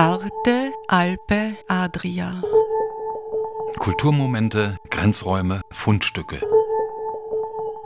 Arte, 0.00 0.72
Alpe, 0.86 1.58
Adria. 1.66 2.40
Kulturmomente, 3.76 4.78
Grenzräume, 4.88 5.60
Fundstücke. 5.68 6.38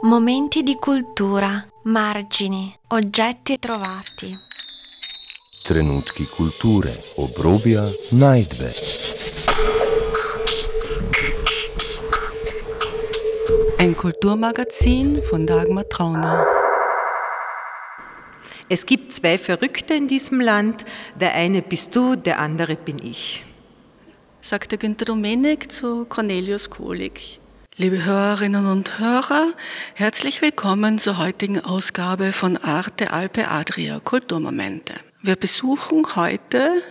Momenti 0.02 0.62
di 0.62 0.76
cultura, 0.76 1.66
margini, 1.82 2.72
oggetti 2.90 3.58
trovati. 3.58 4.32
Trenutki 5.64 6.28
kulture, 6.28 6.96
obrobja, 7.16 7.90
najdbe. 8.10 8.72
Ein 13.78 13.96
Kulturmagazin 13.96 15.20
von 15.28 15.46
Dagmar 15.46 15.88
Trauner. 15.88 16.63
Es 18.70 18.86
gibt 18.86 19.12
zwei 19.12 19.36
Verrückte 19.36 19.92
in 19.92 20.08
diesem 20.08 20.40
Land. 20.40 20.86
Der 21.20 21.34
eine 21.34 21.60
bist 21.60 21.94
du, 21.94 22.16
der 22.16 22.38
andere 22.38 22.76
bin 22.76 22.96
ich. 22.98 23.44
Sagte 24.40 24.78
Günter 24.78 25.04
Domenik 25.04 25.70
zu 25.70 26.06
Cornelius 26.06 26.70
Kohlig. 26.70 27.40
Liebe 27.76 28.04
Hörerinnen 28.04 28.66
und 28.66 28.98
Hörer, 28.98 29.52
herzlich 29.94 30.40
willkommen 30.40 30.98
zur 30.98 31.18
heutigen 31.18 31.60
Ausgabe 31.60 32.32
von 32.32 32.56
Arte 32.56 33.10
Alpe 33.10 33.48
Adria 33.48 34.00
Kulturmomente. 34.00 34.94
Wir 35.20 35.36
besuchen 35.36 36.02
heute 36.16 36.82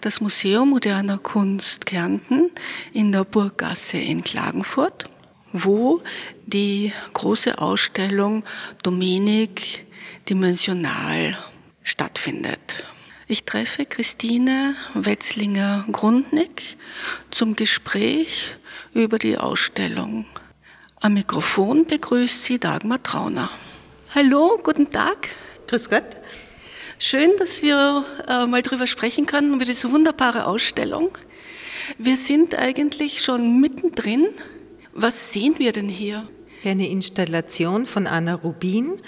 das 0.00 0.22
Museum 0.22 0.70
moderner 0.70 1.18
Kunst 1.18 1.84
Kärnten 1.84 2.50
in 2.94 3.12
der 3.12 3.24
Burggasse 3.24 3.98
in 3.98 4.24
Klagenfurt, 4.24 5.10
wo 5.52 6.00
die 6.46 6.92
große 7.12 7.58
Ausstellung 7.58 8.44
Domenik 8.82 9.87
dimensional 10.28 11.38
stattfindet. 11.82 12.84
Ich 13.28 13.44
treffe 13.44 13.86
Christine 13.86 14.74
Wetzlinger-Grundnick 14.94 16.76
zum 17.30 17.56
Gespräch 17.56 18.54
über 18.94 19.18
die 19.18 19.38
Ausstellung. 19.38 20.26
Am 21.00 21.14
Mikrofon 21.14 21.86
begrüßt 21.86 22.44
sie 22.44 22.58
Dagmar 22.58 23.02
Trauner. 23.02 23.50
Hallo, 24.14 24.58
guten 24.62 24.90
Tag. 24.90 25.28
Grüß 25.66 25.88
Gott. 25.88 26.04
Schön, 26.98 27.30
dass 27.38 27.62
wir 27.62 28.04
äh, 28.26 28.46
mal 28.46 28.62
drüber 28.62 28.86
sprechen 28.86 29.26
können, 29.26 29.54
über 29.54 29.64
diese 29.64 29.92
wunderbare 29.92 30.46
Ausstellung. 30.46 31.16
Wir 31.96 32.16
sind 32.16 32.54
eigentlich 32.54 33.22
schon 33.22 33.60
mittendrin. 33.60 34.28
Was 34.92 35.32
sehen 35.32 35.54
wir 35.58 35.72
denn 35.72 35.88
hier? 35.88 36.28
Eine 36.64 36.88
Installation 36.88 37.86
von 37.86 38.06
Anna 38.06 38.34
Rubin 38.34 39.00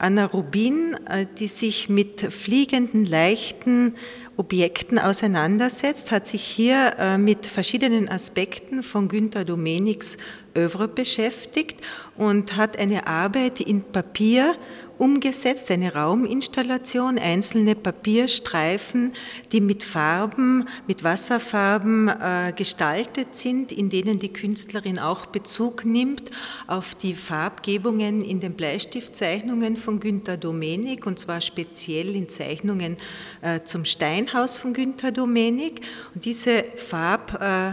Anna 0.00 0.24
Rubin, 0.24 0.96
äh, 1.06 1.26
die 1.38 1.48
sich 1.48 1.90
mit 1.90 2.20
fliegenden, 2.20 3.04
leichten 3.04 3.94
Objekten 4.38 4.98
auseinandersetzt, 4.98 6.10
hat 6.10 6.26
sich 6.26 6.42
hier 6.42 6.94
äh, 6.98 7.18
mit 7.18 7.44
verschiedenen 7.44 8.08
Aspekten 8.08 8.82
von 8.82 9.08
Günter 9.08 9.44
Domeniks 9.44 10.16
Övre 10.56 10.88
beschäftigt 10.88 11.80
und 12.16 12.56
hat 12.56 12.78
eine 12.78 13.06
Arbeit 13.06 13.60
in 13.60 13.82
Papier 13.82 14.54
umgesetzt, 15.00 15.70
eine 15.70 15.94
Rauminstallation, 15.94 17.18
einzelne 17.18 17.74
Papierstreifen, 17.74 19.12
die 19.50 19.62
mit 19.62 19.82
Farben, 19.82 20.68
mit 20.86 21.02
Wasserfarben 21.02 22.08
äh, 22.08 22.52
gestaltet 22.54 23.34
sind, 23.36 23.72
in 23.72 23.88
denen 23.88 24.18
die 24.18 24.32
Künstlerin 24.32 24.98
auch 24.98 25.26
Bezug 25.26 25.86
nimmt 25.86 26.30
auf 26.66 26.94
die 26.94 27.14
Farbgebungen 27.14 28.20
in 28.20 28.40
den 28.40 28.52
Bleistiftzeichnungen 28.52 29.78
von 29.78 30.00
Günter 30.00 30.36
Domenik 30.36 31.06
und 31.06 31.18
zwar 31.18 31.40
speziell 31.40 32.14
in 32.14 32.28
Zeichnungen 32.28 32.98
äh, 33.40 33.60
zum 33.64 33.86
Steinhaus 33.86 34.58
von 34.58 34.74
Günter 34.74 35.12
Domenik. 35.12 35.80
Und 36.14 36.26
diese 36.26 36.64
Farb, 36.76 37.40
äh, 37.40 37.72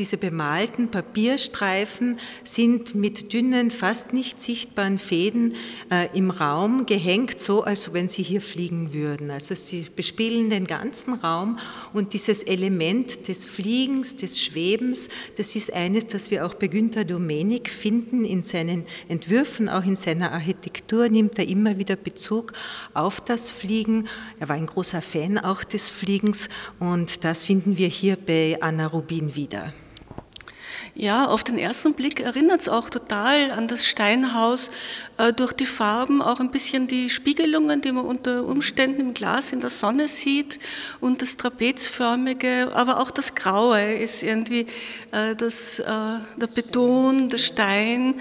diese 0.00 0.16
bemalten 0.16 0.90
Papierstreifen 0.90 2.18
sind 2.42 2.94
mit 2.94 3.34
dünnen, 3.34 3.70
fast 3.70 4.14
nicht 4.14 4.40
sichtbaren 4.40 4.98
Fäden 4.98 5.52
äh, 5.90 6.08
im 6.16 6.30
Raum 6.30 6.86
gehängt, 6.86 7.38
so 7.38 7.64
als 7.64 7.92
wenn 7.92 8.08
sie 8.08 8.22
hier 8.22 8.40
fliegen 8.40 8.94
würden. 8.94 9.30
Also 9.30 9.54
sie 9.54 9.84
bespielen 9.94 10.48
den 10.48 10.66
ganzen 10.66 11.12
Raum 11.12 11.58
und 11.92 12.14
dieses 12.14 12.42
Element 12.42 13.28
des 13.28 13.44
Fliegens, 13.44 14.16
des 14.16 14.40
Schwebens, 14.40 15.10
das 15.36 15.54
ist 15.54 15.70
eines, 15.70 16.06
das 16.06 16.30
wir 16.30 16.46
auch 16.46 16.54
bei 16.54 16.68
Günter 16.68 17.04
Domenik 17.04 17.68
finden 17.68 18.24
in 18.24 18.42
seinen 18.42 18.86
Entwürfen, 19.08 19.68
auch 19.68 19.84
in 19.84 19.96
seiner 19.96 20.32
Architektur 20.32 21.10
nimmt 21.10 21.38
er 21.38 21.46
immer 21.46 21.76
wieder 21.76 21.96
Bezug 21.96 22.54
auf 22.94 23.20
das 23.20 23.50
Fliegen. 23.50 24.08
Er 24.38 24.48
war 24.48 24.56
ein 24.56 24.64
großer 24.64 25.02
Fan 25.02 25.36
auch 25.36 25.62
des 25.62 25.90
Fliegens 25.90 26.48
und 26.78 27.22
das 27.22 27.42
finden 27.42 27.76
wir 27.76 27.88
hier 27.88 28.16
bei 28.16 28.56
Anna 28.62 28.86
Rubin 28.86 29.36
wieder. 29.36 29.74
Ja, 30.94 31.26
auf 31.26 31.44
den 31.44 31.58
ersten 31.58 31.94
Blick 31.94 32.20
erinnert 32.20 32.62
es 32.62 32.68
auch 32.68 32.90
total 32.90 33.52
an 33.52 33.68
das 33.68 33.86
Steinhaus 33.86 34.70
äh, 35.18 35.32
durch 35.32 35.52
die 35.52 35.66
Farben, 35.66 36.20
auch 36.20 36.40
ein 36.40 36.50
bisschen 36.50 36.88
die 36.88 37.10
Spiegelungen, 37.10 37.80
die 37.80 37.92
man 37.92 38.04
unter 38.04 38.44
Umständen 38.44 39.00
im 39.00 39.14
Glas 39.14 39.52
in 39.52 39.60
der 39.60 39.70
Sonne 39.70 40.08
sieht 40.08 40.58
und 41.00 41.22
das 41.22 41.36
trapezförmige, 41.36 42.72
aber 42.74 42.98
auch 42.98 43.10
das 43.10 43.34
Graue 43.34 43.94
ist 43.94 44.22
irgendwie 44.22 44.66
äh, 45.12 45.36
das, 45.36 45.78
äh, 45.78 45.84
der 45.84 46.48
Beton, 46.54 47.30
der 47.30 47.38
Stein. 47.38 48.14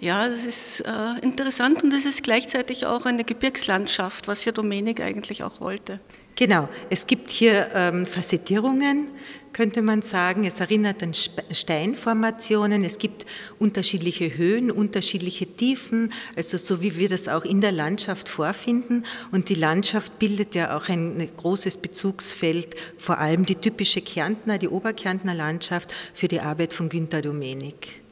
Ja, 0.00 0.28
das 0.28 0.44
ist 0.44 0.80
äh, 0.80 1.18
interessant 1.22 1.82
und 1.82 1.92
es 1.92 2.04
ist 2.04 2.22
gleichzeitig 2.22 2.86
auch 2.86 3.06
eine 3.06 3.24
Gebirgslandschaft, 3.24 4.28
was 4.28 4.44
ja 4.44 4.52
Domenik 4.52 5.00
eigentlich 5.00 5.42
auch 5.42 5.60
wollte. 5.60 6.00
Genau, 6.36 6.68
es 6.90 7.06
gibt 7.06 7.30
hier 7.30 7.70
ähm, 7.74 8.04
Facettierungen, 8.04 9.08
könnte 9.56 9.80
man 9.80 10.02
sagen. 10.02 10.44
Es 10.44 10.60
erinnert 10.60 11.02
an 11.02 11.14
Steinformationen. 11.14 12.84
Es 12.84 12.98
gibt 12.98 13.24
unterschiedliche 13.58 14.36
Höhen, 14.36 14.70
unterschiedliche 14.70 15.46
Tiefen, 15.46 16.12
also 16.36 16.58
so 16.58 16.82
wie 16.82 16.96
wir 16.96 17.08
das 17.08 17.26
auch 17.26 17.42
in 17.42 17.62
der 17.62 17.72
Landschaft 17.72 18.28
vorfinden. 18.28 19.04
Und 19.32 19.48
die 19.48 19.54
Landschaft 19.54 20.18
bildet 20.18 20.54
ja 20.54 20.76
auch 20.76 20.90
ein 20.90 21.26
großes 21.38 21.78
Bezugsfeld, 21.78 22.74
vor 22.98 23.16
allem 23.16 23.46
die 23.46 23.54
typische 23.54 24.02
Kärntner, 24.02 24.58
die 24.58 24.68
Oberkärntner 24.68 25.34
Landschaft 25.34 25.90
für 26.12 26.28
die 26.28 26.40
Arbeit 26.40 26.74
von 26.74 26.90
Günter 26.90 27.22
Domenik. 27.22 28.02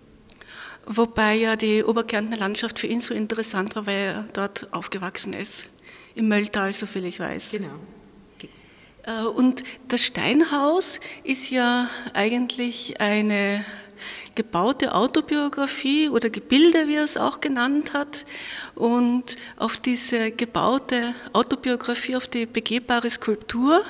Wobei 0.87 1.35
ja 1.35 1.57
die 1.57 1.85
Oberkärntner 1.85 2.39
Landschaft 2.39 2.79
für 2.79 2.87
ihn 2.87 3.03
so 3.03 3.13
interessant 3.13 3.77
war, 3.77 3.85
weil 3.85 3.97
er 3.97 4.29
dort 4.33 4.73
aufgewachsen 4.73 5.35
ist. 5.35 5.67
Im 6.15 6.29
Mölltal, 6.29 6.73
soviel 6.73 7.05
ich 7.05 7.21
weiß. 7.21 7.51
Genau. 7.51 7.81
Äh, 9.07 9.25
und 9.25 9.63
das 9.89 10.03
Steinhaus 10.03 11.01
ist 11.23 11.51
ja 11.51 11.89
eigentlich 12.13 13.01
eine 13.01 13.65
gebaute 14.35 14.95
Autobiografie 14.95 16.09
oder 16.09 16.29
Gebilde, 16.29 16.89
wie 16.89 16.97
er 16.97 17.05
es 17.05 17.17
auch 17.17 17.41
genannt 17.41 17.93
hat. 17.93 18.25
Und 18.75 19.37
auf 19.57 19.77
diese 19.77 20.33
gebaute 20.33 21.15
Autobiografie, 21.33 22.17
auf 22.17 22.27
die 22.27 22.47
begehbare 22.47 23.09
Skulptur 23.09 23.85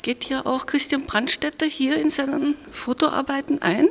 geht 0.00 0.24
ja 0.24 0.46
auch 0.46 0.66
Christian 0.66 1.04
Brandstätter 1.04 1.66
hier 1.66 1.96
in 1.96 2.10
seinen 2.10 2.56
Fotoarbeiten 2.70 3.60
ein. 3.60 3.88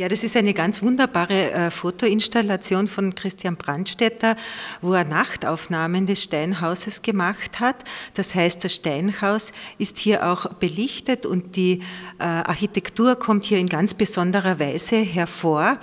Ja, 0.00 0.08
das 0.08 0.24
ist 0.24 0.34
eine 0.34 0.54
ganz 0.54 0.80
wunderbare 0.80 1.50
äh, 1.50 1.70
Fotoinstallation 1.70 2.88
von 2.88 3.14
Christian 3.14 3.56
Brandstetter, 3.56 4.34
wo 4.80 4.94
er 4.94 5.04
Nachtaufnahmen 5.04 6.06
des 6.06 6.22
Steinhauses 6.22 7.02
gemacht 7.02 7.60
hat. 7.60 7.84
Das 8.14 8.34
heißt, 8.34 8.64
das 8.64 8.76
Steinhaus 8.76 9.52
ist 9.76 9.98
hier 9.98 10.26
auch 10.26 10.54
belichtet 10.54 11.26
und 11.26 11.54
die 11.54 11.82
äh, 12.18 12.22
Architektur 12.22 13.14
kommt 13.16 13.44
hier 13.44 13.58
in 13.58 13.66
ganz 13.66 13.92
besonderer 13.92 14.58
Weise 14.58 14.96
hervor. 14.96 15.78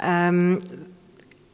Ähm, 0.00 0.60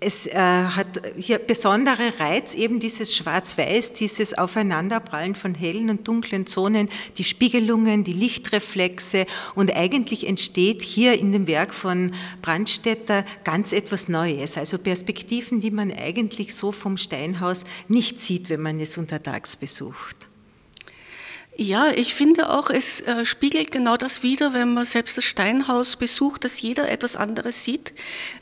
es 0.03 0.27
äh, 0.27 0.35
hat 0.35 1.01
hier 1.17 1.39
besondere 1.39 2.19
Reiz, 2.19 2.55
eben 2.55 2.81
dieses 2.81 3.15
Schwarz-Weiß, 3.17 3.93
dieses 3.93 4.37
Aufeinanderprallen 4.37 5.35
von 5.35 5.55
hellen 5.55 5.91
und 5.91 6.07
dunklen 6.07 6.47
Zonen, 6.47 6.89
die 7.19 7.25
Spiegelungen, 7.25 8.05
die 8.05 8.13
Lichtreflexe 8.13 9.27
und 9.55 9.75
eigentlich 9.75 10.27
entsteht 10.27 10.83
hier 10.83 11.19
in 11.19 11.33
dem 11.33 11.47
Werk 11.47 11.75
von 11.75 12.13
Brandstätter 12.43 13.25
ganz 13.45 13.73
etwas 13.73 14.09
Neues, 14.09 14.59
also 14.59 14.79
Perspektiven, 14.79 15.61
die 15.61 15.71
man 15.71 15.93
eigentlich 15.93 16.55
so 16.55 16.73
vom 16.73 16.97
Steinhaus 16.97 17.65
nicht 17.89 18.21
sieht, 18.21 18.51
wenn 18.51 18.61
man 18.61 18.81
es 18.81 18.99
untertags 18.99 19.57
besucht. 19.57 20.32
Ja, 21.55 21.91
ich 21.91 22.15
finde 22.15 22.49
auch, 22.49 22.71
es 22.71 23.03
äh, 23.03 23.27
spiegelt 23.27 23.71
genau 23.71 23.99
das 23.99 24.23
wider, 24.23 24.55
wenn 24.55 24.73
man 24.73 24.87
selbst 24.87 25.19
das 25.19 25.25
Steinhaus 25.25 25.97
besucht, 25.97 26.45
dass 26.45 26.63
jeder 26.63 26.89
etwas 26.91 27.15
anderes 27.15 27.63
sieht, 27.63 27.93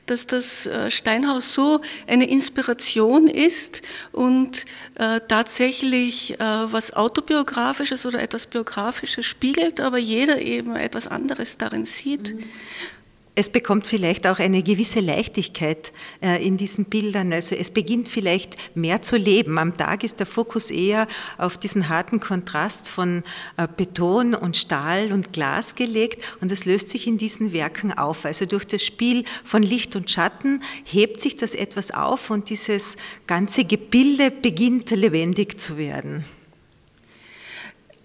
dass 0.06 0.28
das 0.28 0.66
äh, 0.66 0.92
Steinhaus 0.92 1.52
so 1.52 1.80
eine 2.06 2.30
Inspiration 2.30 3.26
ist 3.26 3.82
und 4.12 4.64
äh, 4.94 5.20
tatsächlich 5.26 6.36
was 6.38 6.92
autobiografisches 6.92 8.06
oder 8.06 8.22
etwas 8.22 8.46
biografisches 8.46 9.26
spiegelt, 9.26 9.80
aber 9.80 9.98
jeder 9.98 10.40
eben 10.40 10.76
etwas 10.76 11.06
anderes 11.08 11.58
darin 11.58 11.84
sieht. 11.84 12.34
Mhm. 12.34 12.44
Es 13.34 13.48
bekommt 13.48 13.86
vielleicht 13.86 14.26
auch 14.26 14.38
eine 14.38 14.62
gewisse 14.62 15.00
Leichtigkeit 15.00 15.92
äh, 16.20 16.44
in 16.44 16.56
diesen 16.56 16.86
Bildern. 16.86 17.32
Also 17.32 17.54
es 17.54 17.70
beginnt 17.70 18.08
vielleicht 18.08 18.56
mehr 18.74 19.02
zu 19.02 19.16
leben. 19.16 19.58
Am 19.58 19.76
Tag 19.76 20.04
ist 20.04 20.18
der 20.18 20.26
Fokus 20.26 20.70
eher 20.70 21.06
auf 21.38 21.56
diesen 21.56 21.88
harten 21.88 22.20
Kontrast 22.20 22.88
von 22.88 23.22
äh, 23.56 23.68
Beton 23.74 24.34
und 24.34 24.56
Stahl 24.56 25.12
und 25.12 25.32
Glas 25.32 25.74
gelegt 25.74 26.22
und 26.40 26.50
das 26.50 26.64
löst 26.64 26.90
sich 26.90 27.06
in 27.06 27.18
diesen 27.18 27.52
Werken 27.52 27.92
auf. 27.96 28.24
Also 28.24 28.46
durch 28.46 28.66
das 28.66 28.84
Spiel 28.84 29.24
von 29.44 29.62
Licht 29.62 29.94
und 29.96 30.10
Schatten 30.10 30.62
hebt 30.84 31.20
sich 31.20 31.36
das 31.36 31.54
etwas 31.54 31.92
auf 31.92 32.30
und 32.30 32.50
dieses 32.50 32.96
ganze 33.26 33.64
Gebilde 33.64 34.30
beginnt 34.30 34.90
lebendig 34.90 35.60
zu 35.60 35.78
werden. 35.78 36.24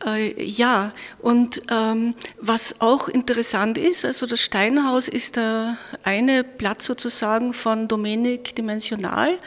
Äh, 0.04 0.44
ja, 0.44 0.94
und 1.20 1.62
ähm, 1.72 2.16
was 2.40 2.82
auch 2.82 3.08
interessant 3.08 3.78
ist, 3.78 4.04
also 4.04 4.26
das 4.26 4.42
Steinhaus 4.42 5.08
ist 5.08 5.38
der 5.38 5.78
eine 6.04 6.44
Platz 6.44 6.86
sozusagen 6.86 7.54
von 7.54 7.88
Domenik 7.88 8.56
Dimensional. 8.56 9.40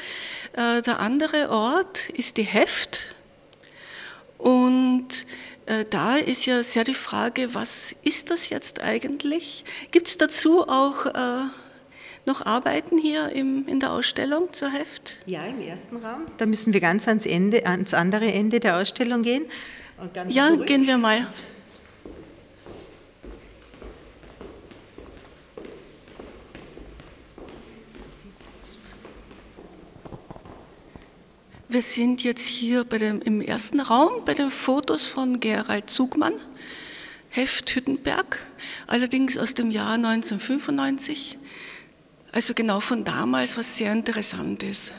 Äh, 0.55 0.83
der 0.83 1.01
andere 1.01 1.51
Ort 1.51 2.09
ist 2.11 2.39
die 2.39 2.45
Heft. 2.45 3.15
Und 4.39 5.27
äh, 5.67 5.85
da 5.91 6.17
ist 6.17 6.47
ja 6.47 6.63
sehr 6.63 6.85
die 6.85 6.95
Frage, 6.95 7.55
was 7.55 7.95
ist 8.03 8.31
das 8.31 8.49
jetzt 8.49 8.81
eigentlich? 8.81 9.65
Gibt 9.91 10.07
es 10.09 10.17
dazu 10.17 10.67
auch 10.67 11.07
äh, 11.07 11.45
noch 12.25 12.47
Arbeiten 12.47 12.97
hier 12.97 13.31
im, 13.31 13.67
in 13.69 13.81
der 13.81 13.93
Ausstellung 13.93 14.53
zur 14.53 14.71
Heft? 14.71 15.17
Ja, 15.27 15.45
im 15.45 15.61
ersten 15.61 15.97
Raum. 15.97 16.23
Da 16.39 16.47
müssen 16.47 16.73
wir 16.73 16.81
ganz 16.81 17.07
ans, 17.07 17.27
Ende, 17.27 17.67
ans 17.67 17.93
andere 17.93 18.33
Ende 18.33 18.61
der 18.61 18.77
Ausstellung 18.79 19.23
gehen 19.23 19.45
ja, 20.29 20.49
zurück. 20.49 20.67
gehen 20.67 20.87
wir 20.87 20.99
mal. 20.99 21.27
Wir 31.71 31.83
sind 31.83 32.25
jetzt 32.25 32.47
hier 32.47 32.85
bei 32.85 32.97
dem, 32.97 33.21
im 33.21 33.43
ersten 33.43 33.81
Raum 33.81 34.25
bei 34.25 34.33
den 34.33 34.51
Fotos 34.51 35.07
von 35.07 35.39
Gerald 35.39 35.91
Zugmann, 35.91 36.33
Heft 37.29 37.71
Hüttenberg, 37.75 38.47
allerdings 38.87 39.37
aus 39.37 39.53
dem 39.53 39.71
Jahr 39.71 39.93
1995, 39.93 41.37
also 42.33 42.55
genau 42.55 42.81
von 42.81 43.05
damals, 43.05 43.59
was 43.59 43.77
sehr 43.77 43.93
interessant 43.93 44.63
ist. 44.63 44.95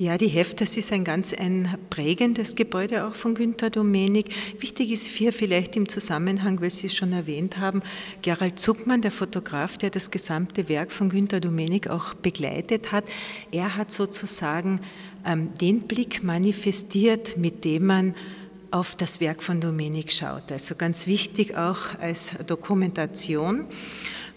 Ja, 0.00 0.16
die 0.16 0.28
Heft, 0.28 0.62
das 0.62 0.78
ist 0.78 0.92
ein 0.92 1.04
ganz 1.04 1.34
ein 1.34 1.76
prägendes 1.90 2.54
Gebäude 2.54 3.06
auch 3.06 3.14
von 3.14 3.34
Günter 3.34 3.68
Domenik. 3.68 4.30
Wichtig 4.58 4.92
ist 4.92 5.06
hier 5.06 5.30
vielleicht 5.30 5.76
im 5.76 5.90
Zusammenhang, 5.90 6.58
weil 6.62 6.70
Sie 6.70 6.86
es 6.86 6.96
schon 6.96 7.12
erwähnt 7.12 7.58
haben, 7.58 7.82
Gerald 8.22 8.58
Zuckmann, 8.58 9.02
der 9.02 9.10
Fotograf, 9.10 9.76
der 9.76 9.90
das 9.90 10.10
gesamte 10.10 10.70
Werk 10.70 10.90
von 10.90 11.10
Günter 11.10 11.38
Domenik 11.38 11.88
auch 11.88 12.14
begleitet 12.14 12.92
hat. 12.92 13.04
Er 13.52 13.76
hat 13.76 13.92
sozusagen 13.92 14.80
ähm, 15.26 15.52
den 15.60 15.82
Blick 15.82 16.22
manifestiert, 16.22 17.36
mit 17.36 17.66
dem 17.66 17.84
man 17.84 18.14
auf 18.70 18.94
das 18.94 19.20
Werk 19.20 19.42
von 19.42 19.60
Domenik 19.60 20.14
schaut. 20.14 20.50
Also 20.50 20.76
ganz 20.76 21.06
wichtig 21.08 21.58
auch 21.58 21.98
als 22.00 22.32
Dokumentation. 22.46 23.66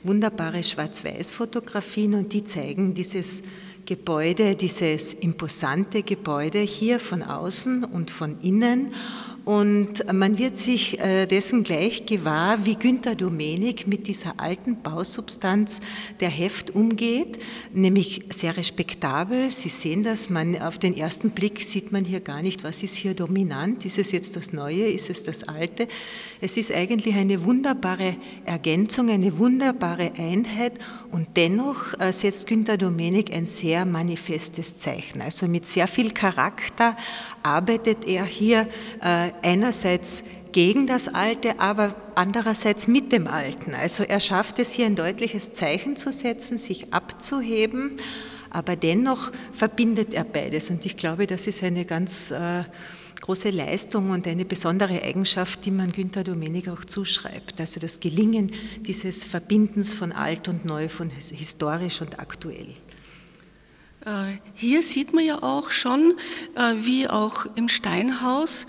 Wunderbare 0.03 0.61
Schwarz-Weiß-Fotografien 0.61 2.15
und 2.15 2.33
die 2.33 2.43
zeigen 2.43 2.93
dieses 2.93 3.43
Gebäude, 3.85 4.55
dieses 4.55 5.13
imposante 5.13 6.03
Gebäude 6.03 6.59
hier 6.59 6.99
von 6.99 7.21
außen 7.21 7.83
und 7.83 8.11
von 8.11 8.39
innen 8.39 8.93
und 9.45 10.11
man 10.13 10.37
wird 10.37 10.55
sich 10.55 10.99
äh, 10.99 11.25
dessen 11.25 11.63
gleich 11.63 12.05
gewahr, 12.05 12.65
wie 12.65 12.75
Günter 12.75 13.13
Domenik 13.15 13.87
mit 13.87 14.07
dieser 14.07 14.39
alten 14.39 14.81
Bausubstanz 14.81 15.81
der 16.21 16.29
Heft 16.29 16.71
umgeht, 16.71 17.39
nämlich 17.73 18.21
sehr 18.29 18.55
respektabel. 18.55 19.51
Sie 19.51 19.67
sehen 19.67 20.03
das, 20.03 20.29
man, 20.29 20.61
auf 20.61 20.77
den 20.77 20.95
ersten 20.95 21.31
Blick 21.31 21.61
sieht 21.61 21.91
man 21.91 22.05
hier 22.05 22.21
gar 22.21 22.41
nicht, 22.41 22.63
was 22.63 22.83
ist 22.83 22.95
hier 22.95 23.15
dominant, 23.15 23.85
ist 23.85 23.99
es 23.99 24.13
jetzt 24.13 24.37
das 24.37 24.53
Neue, 24.53 24.85
ist 24.85 25.09
es 25.09 25.23
das 25.23 25.43
Alte. 25.43 25.89
Es 26.39 26.55
ist 26.55 26.71
eigentlich 26.71 27.15
eine 27.15 27.43
wunderbare 27.43 28.15
Ergänzung, 28.45 29.09
eine 29.09 29.37
wunderbare 29.37 30.13
Einheit 30.17 30.73
und 31.11 31.27
dennoch 31.35 31.99
äh, 31.99 32.13
setzt 32.13 32.47
Günter 32.47 32.77
Domenik 32.77 33.33
ein 33.33 33.45
sehr 33.45 33.85
manifestes 33.85 34.79
Zeichen. 34.79 35.19
Also 35.19 35.47
mit 35.47 35.65
sehr 35.65 35.87
viel 35.89 36.11
Charakter 36.11 36.95
arbeitet 37.43 38.05
er 38.05 38.23
hier 38.23 38.67
äh, 39.01 39.32
einerseits 39.41 40.23
gegen 40.51 40.87
das 40.87 41.07
Alte, 41.07 41.59
aber 41.59 41.95
andererseits 42.15 42.87
mit 42.87 43.11
dem 43.11 43.27
Alten. 43.27 43.73
Also 43.73 44.03
er 44.03 44.19
schafft 44.19 44.59
es 44.59 44.73
hier 44.73 44.85
ein 44.85 44.95
deutliches 44.95 45.53
Zeichen 45.53 45.95
zu 45.95 46.11
setzen, 46.11 46.57
sich 46.57 46.93
abzuheben, 46.93 47.97
aber 48.49 48.75
dennoch 48.75 49.31
verbindet 49.51 50.13
er 50.13 50.23
beides. 50.23 50.69
Und 50.69 50.85
ich 50.85 50.95
glaube, 50.95 51.25
das 51.27 51.47
ist 51.47 51.63
eine 51.63 51.85
ganz 51.85 52.29
äh, 52.31 52.63
große 53.23 53.49
Leistung 53.49 54.11
und 54.11 54.27
eine 54.27 54.45
besondere 54.45 55.01
Eigenschaft, 55.01 55.65
die 55.65 55.71
man 55.71 55.91
Günter 55.91 56.23
Domenik 56.23 56.67
auch 56.67 56.83
zuschreibt. 56.83 57.59
Also 57.59 57.79
das 57.79 57.99
Gelingen 57.99 58.51
dieses 58.81 59.23
Verbindens 59.23 59.93
von 59.93 60.11
alt 60.11 60.49
und 60.49 60.65
neu, 60.65 60.89
von 60.89 61.09
historisch 61.09 62.01
und 62.01 62.19
aktuell. 62.19 62.67
Äh, 64.05 64.37
hier 64.53 64.83
sieht 64.83 65.13
man 65.13 65.25
ja 65.25 65.41
auch 65.41 65.69
schon, 65.69 66.15
äh, 66.55 66.73
wie 66.77 67.07
auch 67.07 67.45
im 67.55 67.69
Steinhaus, 67.69 68.67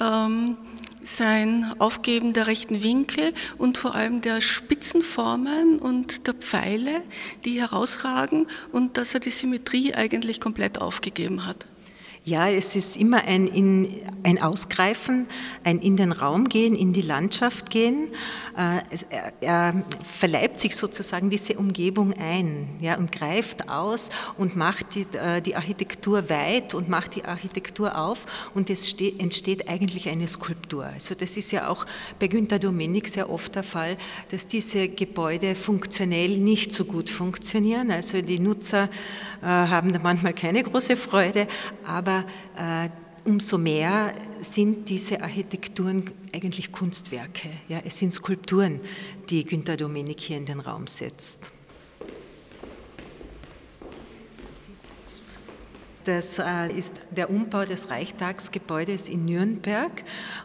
ähm, 0.00 0.56
sein 1.02 1.74
Aufgeben 1.78 2.32
der 2.32 2.46
rechten 2.46 2.82
Winkel 2.82 3.34
und 3.58 3.76
vor 3.76 3.94
allem 3.94 4.22
der 4.22 4.40
Spitzenformen 4.40 5.78
und 5.78 6.26
der 6.26 6.34
Pfeile, 6.34 7.02
die 7.44 7.60
herausragen 7.60 8.46
und 8.72 8.96
dass 8.96 9.12
er 9.12 9.20
die 9.20 9.30
Symmetrie 9.30 9.94
eigentlich 9.94 10.40
komplett 10.40 10.80
aufgegeben 10.80 11.46
hat. 11.46 11.66
Ja, 12.26 12.48
es 12.48 12.74
ist 12.74 12.96
immer 12.96 13.24
ein, 13.24 13.46
in, 13.46 13.86
ein 14.22 14.40
Ausgreifen, 14.40 15.26
ein 15.62 15.78
in 15.80 15.98
den 15.98 16.10
Raum 16.10 16.48
gehen, 16.48 16.74
in 16.74 16.94
die 16.94 17.02
Landschaft 17.02 17.68
gehen. 17.68 18.08
Äh, 18.56 18.80
er, 19.10 19.32
er, 19.42 19.84
verleibt 20.10 20.58
sich 20.58 20.74
sozusagen 20.74 21.28
diese 21.28 21.58
Umgebung 21.58 22.14
ein 22.14 22.78
ja, 22.80 22.96
und 22.96 23.12
greift 23.12 23.68
aus 23.68 24.08
und 24.38 24.56
macht 24.56 24.94
die, 24.94 25.06
äh, 25.18 25.42
die 25.42 25.54
Architektur 25.54 26.30
weit 26.30 26.72
und 26.72 26.88
macht 26.88 27.14
die 27.16 27.26
Architektur 27.26 27.98
auf 27.98 28.50
und 28.54 28.70
es 28.70 28.88
steht, 28.88 29.20
entsteht 29.20 29.68
eigentlich 29.68 30.08
eine 30.08 30.26
Skulptur. 30.26 30.86
Also 30.86 31.14
das 31.14 31.36
ist 31.36 31.52
ja 31.52 31.68
auch 31.68 31.84
bei 32.18 32.28
Günter 32.28 32.58
Domenik 32.58 33.06
sehr 33.08 33.28
oft 33.28 33.54
der 33.54 33.64
Fall, 33.64 33.98
dass 34.30 34.46
diese 34.46 34.88
Gebäude 34.88 35.54
funktionell 35.54 36.38
nicht 36.38 36.72
so 36.72 36.86
gut 36.86 37.10
funktionieren. 37.10 37.90
Also 37.90 38.22
die 38.22 38.38
Nutzer 38.38 38.88
äh, 39.42 39.46
haben 39.46 39.92
da 39.92 39.98
manchmal 40.02 40.32
keine 40.32 40.62
große 40.62 40.96
Freude, 40.96 41.48
aber 41.86 42.13
äh, 42.56 42.88
umso 43.24 43.58
mehr 43.58 44.12
sind 44.40 44.88
diese 44.88 45.22
Architekturen 45.22 46.10
eigentlich 46.32 46.70
Kunstwerke. 46.70 47.48
Ja, 47.68 47.80
es 47.84 47.98
sind 47.98 48.12
Skulpturen, 48.12 48.80
die 49.30 49.44
Günter 49.44 49.76
Domenik 49.76 50.20
hier 50.20 50.36
in 50.36 50.46
den 50.46 50.60
Raum 50.60 50.86
setzt. 50.86 51.50
Das 56.04 56.38
äh, 56.38 56.70
ist 56.76 57.00
der 57.10 57.30
Umbau 57.30 57.64
des 57.64 57.88
Reichstagsgebäudes 57.88 59.08
in 59.08 59.24
Nürnberg 59.24 59.90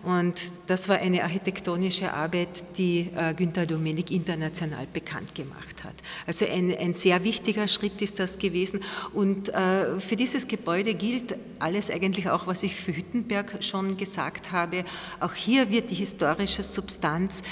und 0.04 0.40
das 0.68 0.88
war 0.88 1.00
eine 1.00 1.22
architektonische 1.22 2.14
Arbeit, 2.14 2.64
die 2.78 3.10
äh, 3.14 3.34
Günter 3.34 3.66
Domenik 3.66 4.10
international 4.10 4.88
bekannt 4.94 5.36
gemacht 5.36 5.79
hat. 5.90 5.96
Also 6.26 6.46
ein, 6.46 6.76
ein 6.78 6.94
sehr 6.94 7.24
wichtiger 7.24 7.68
Schritt 7.68 8.02
ist 8.02 8.20
das 8.20 8.40
gewesen 8.40 8.80
und 9.14 9.50
äh, 9.50 10.00
für 10.00 10.16
dieses 10.16 10.48
Gebäude 10.48 10.94
gilt 10.94 11.36
alles 11.60 11.92
eigentlich 11.92 12.30
auch, 12.30 12.48
was 12.48 12.64
ich 12.64 12.76
für 12.76 12.96
Hüttenberg 12.96 13.64
schon 13.64 13.98
gesagt 13.98 14.52
habe. 14.52 14.86
Auch 15.20 15.34
hier 15.34 15.70
wird 15.70 15.90
die 15.90 15.96
historische 15.96 16.64
Substanz 16.64 17.44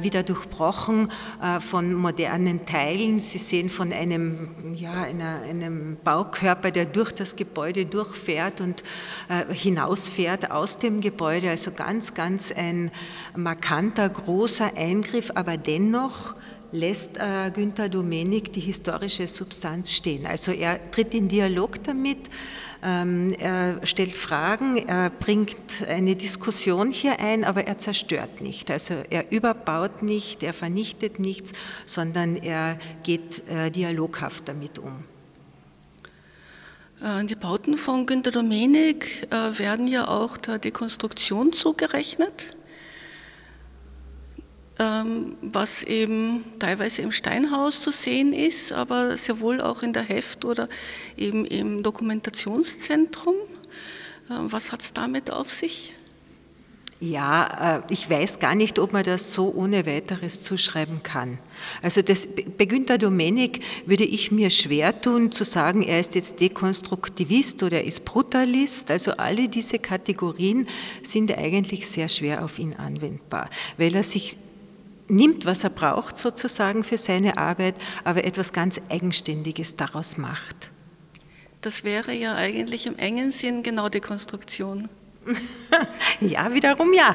wieder 0.00 0.22
durchbrochen 0.22 1.12
von 1.60 1.92
modernen 1.94 2.64
Teilen. 2.64 3.20
Sie 3.20 3.38
sehen 3.38 3.68
von 3.68 3.92
einem, 3.92 4.74
ja, 4.74 5.02
einer, 5.02 5.42
einem 5.42 5.96
Baukörper, 6.02 6.70
der 6.70 6.86
durch 6.86 7.12
das 7.12 7.36
Gebäude 7.36 7.86
durchfährt 7.86 8.60
und 8.60 8.82
äh, 9.28 9.52
hinausfährt 9.52 10.50
aus 10.50 10.78
dem 10.78 11.00
Gebäude. 11.00 11.50
Also 11.50 11.72
ganz, 11.72 12.14
ganz 12.14 12.52
ein 12.52 12.90
markanter, 13.36 14.08
großer 14.08 14.76
Eingriff, 14.76 15.32
aber 15.34 15.56
dennoch 15.56 16.34
lässt 16.72 17.16
äh, 17.18 17.50
Günther 17.54 17.88
Domenik 17.88 18.52
die 18.52 18.60
historische 18.60 19.28
Substanz 19.28 19.92
stehen. 19.92 20.26
Also 20.26 20.52
er 20.52 20.90
tritt 20.90 21.14
in 21.14 21.28
Dialog 21.28 21.82
damit, 21.84 22.18
ähm, 22.82 23.34
er 23.38 23.86
stellt 23.86 24.12
Fragen, 24.12 24.76
er 24.76 25.10
bringt 25.10 25.86
eine 25.86 26.16
Diskussion 26.16 26.90
hier 26.90 27.20
ein, 27.20 27.44
aber 27.44 27.66
er 27.66 27.78
zerstört 27.78 28.40
nicht. 28.40 28.70
Also 28.70 28.94
er 29.08 29.30
überbaut 29.30 30.02
nicht, 30.02 30.42
er 30.42 30.52
vernichtet 30.52 31.20
nichts, 31.20 31.52
sondern 31.86 32.36
er 32.36 32.78
geht 33.04 33.46
äh, 33.48 33.70
dialoghaft 33.70 34.48
damit 34.48 34.78
um. 34.78 35.04
Äh, 37.02 37.24
die 37.24 37.36
Bauten 37.36 37.78
von 37.78 38.06
Günter 38.06 38.32
Domenik 38.32 39.28
äh, 39.30 39.58
werden 39.58 39.86
ja 39.86 40.08
auch 40.08 40.36
der 40.36 40.58
Dekonstruktion 40.58 41.52
zugerechnet. 41.52 42.56
Ähm, 44.78 45.36
was 45.42 45.82
eben 45.82 46.44
teilweise 46.58 47.02
im 47.02 47.12
Steinhaus 47.12 47.80
zu 47.80 47.90
sehen 47.90 48.32
ist, 48.32 48.72
aber 48.72 49.16
sehr 49.16 49.40
wohl 49.40 49.60
auch 49.60 49.82
in 49.82 49.92
der 49.92 50.02
Heft 50.02 50.44
oder 50.44 50.68
eben 51.16 51.44
im 51.44 51.82
Dokumentationszentrum. 51.82 53.34
Ähm, 54.30 54.50
was 54.50 54.72
hat 54.72 54.82
es 54.82 54.92
damit 54.92 55.30
auf 55.30 55.50
sich? 55.50 55.92
Ja, 57.04 57.78
äh, 57.78 57.92
ich 57.92 58.08
weiß 58.08 58.38
gar 58.38 58.54
nicht, 58.54 58.78
ob 58.78 58.92
man 58.92 59.02
das 59.02 59.32
so 59.32 59.52
ohne 59.52 59.86
weiteres 59.86 60.40
zuschreiben 60.40 61.02
kann. 61.02 61.38
Also 61.82 62.00
das, 62.00 62.28
bei 62.56 62.64
Günter 62.64 62.96
Domenik 62.96 63.58
würde 63.86 64.04
ich 64.04 64.30
mir 64.30 64.50
schwer 64.50 65.00
tun 65.00 65.32
zu 65.32 65.42
sagen, 65.42 65.82
er 65.82 65.98
ist 65.98 66.14
jetzt 66.14 66.38
Dekonstruktivist 66.38 67.60
oder 67.64 67.78
er 67.78 67.84
ist 67.86 68.04
Brutalist. 68.04 68.88
Also 68.92 69.12
alle 69.12 69.48
diese 69.48 69.80
Kategorien 69.80 70.68
sind 71.02 71.36
eigentlich 71.36 71.88
sehr 71.88 72.08
schwer 72.08 72.44
auf 72.44 72.60
ihn 72.60 72.74
anwendbar, 72.74 73.50
weil 73.78 73.96
er 73.96 74.04
sich 74.04 74.36
nimmt, 75.08 75.46
was 75.46 75.64
er 75.64 75.70
braucht 75.70 76.16
sozusagen 76.16 76.84
für 76.84 76.98
seine 76.98 77.36
Arbeit, 77.36 77.74
aber 78.04 78.24
etwas 78.24 78.52
ganz 78.52 78.80
Eigenständiges 78.88 79.76
daraus 79.76 80.16
macht. 80.16 80.70
Das 81.60 81.84
wäre 81.84 82.12
ja 82.12 82.34
eigentlich 82.34 82.86
im 82.86 82.98
engen 82.98 83.30
Sinn 83.30 83.62
genau 83.62 83.88
Dekonstruktion. 83.88 84.88
Ja, 86.20 86.52
wiederum 86.52 86.92
ja. 86.92 87.14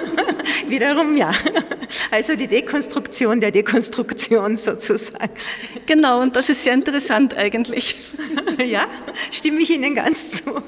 wiederum 0.68 1.16
ja. 1.16 1.32
Also 2.10 2.34
die 2.34 2.48
Dekonstruktion 2.48 3.40
der 3.40 3.50
Dekonstruktion 3.50 4.56
sozusagen. 4.56 5.30
Genau, 5.86 6.20
und 6.20 6.34
das 6.34 6.48
ist 6.48 6.62
sehr 6.62 6.74
interessant 6.74 7.34
eigentlich. 7.34 7.94
Ja, 8.58 8.86
stimme 9.30 9.60
ich 9.60 9.70
Ihnen 9.70 9.94
ganz 9.94 10.42
zu. 10.42 10.62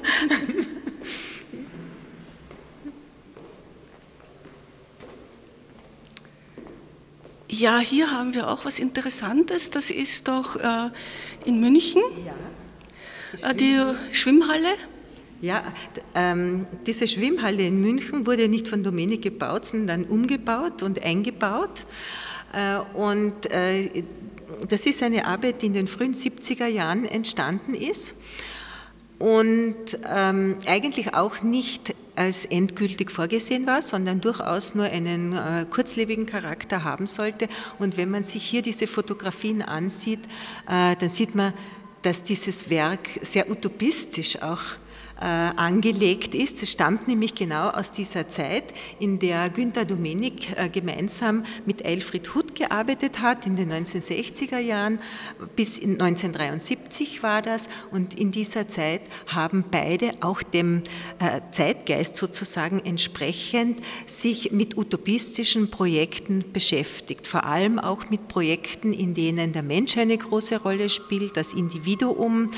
Ja, 7.57 7.79
hier 7.79 8.11
haben 8.11 8.33
wir 8.33 8.49
auch 8.49 8.65
was 8.65 8.79
Interessantes. 8.79 9.69
Das 9.69 9.89
ist 9.89 10.27
doch 10.27 10.57
äh, 10.57 10.89
in 11.45 11.61
München 11.61 12.01
ja, 13.37 13.53
die, 13.53 13.73
äh, 13.75 13.93
Schwimmhalle. 14.11 14.73
Ja, 15.41 15.63
ähm, 16.15 16.65
diese 16.85 17.07
Schwimmhalle 17.07 17.65
in 17.65 17.79
München 17.79 18.25
wurde 18.25 18.49
nicht 18.49 18.67
von 18.67 18.83
Dominik 18.83 19.21
gebaut, 19.21 19.65
sondern 19.65 20.03
umgebaut 20.03 20.83
und 20.83 21.01
eingebaut. 21.03 21.85
Äh, 22.51 22.79
und 22.97 23.49
äh, 23.51 24.03
das 24.67 24.85
ist 24.85 25.01
eine 25.01 25.25
Arbeit, 25.25 25.61
die 25.61 25.67
in 25.67 25.73
den 25.73 25.87
frühen 25.87 26.13
70er 26.13 26.67
Jahren 26.67 27.05
entstanden 27.05 27.73
ist 27.73 28.15
und 29.17 29.75
ähm, 30.13 30.57
eigentlich 30.67 31.13
auch 31.13 31.41
nicht 31.41 31.95
als 32.15 32.45
endgültig 32.45 33.11
vorgesehen 33.11 33.67
war, 33.67 33.81
sondern 33.81 34.21
durchaus 34.21 34.75
nur 34.75 34.85
einen 34.85 35.33
äh, 35.33 35.65
kurzlebigen 35.69 36.25
Charakter 36.25 36.83
haben 36.83 37.07
sollte. 37.07 37.47
Und 37.79 37.97
wenn 37.97 38.09
man 38.09 38.23
sich 38.23 38.43
hier 38.43 38.61
diese 38.61 38.87
Fotografien 38.87 39.61
ansieht, 39.61 40.21
äh, 40.67 40.95
dann 40.95 41.09
sieht 41.09 41.35
man, 41.35 41.53
dass 42.01 42.23
dieses 42.23 42.69
Werk 42.69 43.09
sehr 43.21 43.49
utopistisch 43.49 44.41
auch 44.41 44.61
angelegt 45.17 46.35
ist. 46.35 46.61
Es 46.61 46.71
stammt 46.71 47.07
nämlich 47.07 47.35
genau 47.35 47.69
aus 47.69 47.91
dieser 47.91 48.27
Zeit, 48.27 48.65
in 48.99 49.19
der 49.19 49.49
Günter 49.49 49.85
Domenik 49.85 50.57
äh, 50.57 50.67
gemeinsam 50.69 51.45
mit 51.65 51.85
Elfried 51.85 52.35
Huth 52.35 52.55
gearbeitet 52.55 53.21
hat, 53.21 53.45
in 53.45 53.55
den 53.55 53.71
1960er 53.71 54.59
Jahren 54.59 54.99
bis 55.55 55.81
1973 55.81 57.23
war 57.23 57.41
das. 57.41 57.69
Und 57.91 58.19
in 58.19 58.31
dieser 58.31 58.67
Zeit 58.67 59.01
haben 59.27 59.63
beide 59.71 60.13
auch 60.19 60.43
dem 60.43 60.83
äh, 61.19 61.41
Zeitgeist 61.51 62.17
sozusagen 62.17 62.81
entsprechend 62.83 63.79
sich 64.05 64.51
mit 64.51 64.77
utopistischen 64.77 65.71
Projekten 65.71 66.43
beschäftigt, 66.51 67.25
vor 67.25 67.45
allem 67.45 67.79
auch 67.79 68.09
mit 68.09 68.27
Projekten, 68.27 68.91
in 68.91 69.13
denen 69.13 69.53
der 69.53 69.63
Mensch 69.63 69.97
eine 69.97 70.17
große 70.17 70.61
Rolle 70.61 70.89
spielt, 70.89 71.37
das 71.37 71.53
Individuum, 71.53 72.51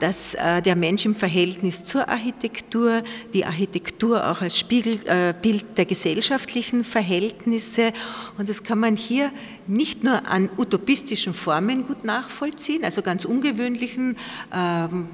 dass 0.00 0.32
der 0.32 0.76
Mensch 0.76 1.04
im 1.04 1.14
Verhältnis 1.14 1.51
Verhältnis 1.52 1.84
zur 1.84 2.08
Architektur, 2.08 3.02
die 3.34 3.44
Architektur 3.44 4.30
auch 4.30 4.40
als 4.40 4.58
Spiegelbild 4.58 5.62
äh, 5.62 5.74
der 5.76 5.84
gesellschaftlichen 5.84 6.82
Verhältnisse. 6.82 7.92
Und 8.38 8.48
das 8.48 8.62
kann 8.62 8.78
man 8.78 8.96
hier 8.96 9.30
nicht 9.66 10.02
nur 10.02 10.26
an 10.26 10.48
utopistischen 10.56 11.34
Formen 11.34 11.86
gut 11.86 12.04
nachvollziehen, 12.04 12.84
also 12.84 13.02
ganz 13.02 13.26
ungewöhnlichen 13.26 14.16
ähm, 14.50 15.08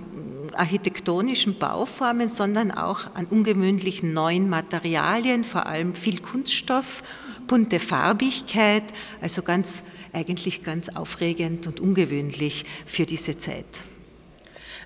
architektonischen 0.54 1.58
Bauformen, 1.58 2.28
sondern 2.28 2.70
auch 2.70 3.14
an 3.14 3.26
ungewöhnlichen 3.26 4.12
neuen 4.12 4.48
Materialien, 4.48 5.42
vor 5.42 5.66
allem 5.66 5.94
viel 5.94 6.20
Kunststoff, 6.20 7.02
bunte 7.48 7.80
Farbigkeit, 7.80 8.84
also 9.20 9.42
ganz 9.42 9.82
eigentlich 10.12 10.62
ganz 10.62 10.88
aufregend 10.88 11.66
und 11.66 11.80
ungewöhnlich 11.80 12.64
für 12.86 13.06
diese 13.06 13.38
Zeit 13.38 13.66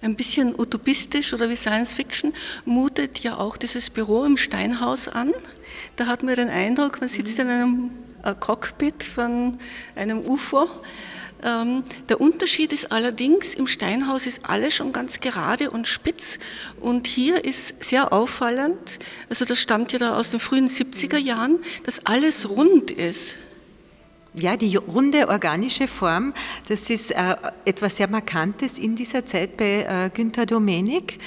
ein 0.03 0.17
bisschen 0.17 0.55
utopistisch 0.59 1.33
oder 1.33 1.49
wie 1.49 1.57
Science 1.57 1.95
Fiction 1.95 2.35
mutet 2.65 3.21
ja 3.21 3.39
auch 3.39 3.57
dieses 3.57 3.89
Büro 3.89 4.25
im 4.25 4.37
Steinhaus 4.37 5.09
an. 5.09 5.33
Da 5.97 6.07
hat 6.07 6.23
man 6.23 6.35
den 6.35 6.49
Eindruck, 6.49 7.01
man 7.01 7.09
sitzt 7.09 7.39
in 7.39 7.49
einem 7.49 7.91
äh, 8.23 8.35
Cockpit 8.39 9.03
von 9.03 9.57
einem 9.95 10.19
UFO. 10.19 10.69
Ähm, 11.43 11.83
der 12.09 12.21
Unterschied 12.21 12.73
ist 12.73 12.93
allerdings, 12.93 13.55
im 13.55 13.67
Steinhaus 13.67 14.27
ist 14.27 14.49
alles 14.49 14.75
schon 14.75 14.93
ganz 14.93 15.19
gerade 15.21 15.71
und 15.71 15.89
spitz 15.89 16.39
und 16.81 17.07
hier 17.07 17.45
ist 17.45 17.83
sehr 17.83 18.13
auffallend, 18.13 19.01
also 19.29 19.45
das 19.45 19.59
stammt 19.59 19.93
ja 19.93 19.99
da 19.99 20.17
aus 20.17 20.31
den 20.31 20.39
frühen 20.39 20.69
70er 20.69 21.19
Jahren, 21.19 21.59
dass 21.83 22.07
alles 22.07 22.49
rund 22.49 22.93
ist. 22.93 23.39
Ja, 24.35 24.57
die 24.57 24.77
runde 24.77 25.29
organische 25.29 25.87
Form, 25.87 26.33
das 26.69 26.89
ist 26.89 27.11
äh, 27.11 27.37
etwas 27.67 27.99
sehr 27.99 28.09
Markantes 28.09 28.79
in 28.79 28.97
dieser 28.97 29.27
Zeit 29.27 29.59
bei 29.59 29.83
äh, 29.83 30.09
Günther 30.09 30.47
Domenik, 30.47 31.19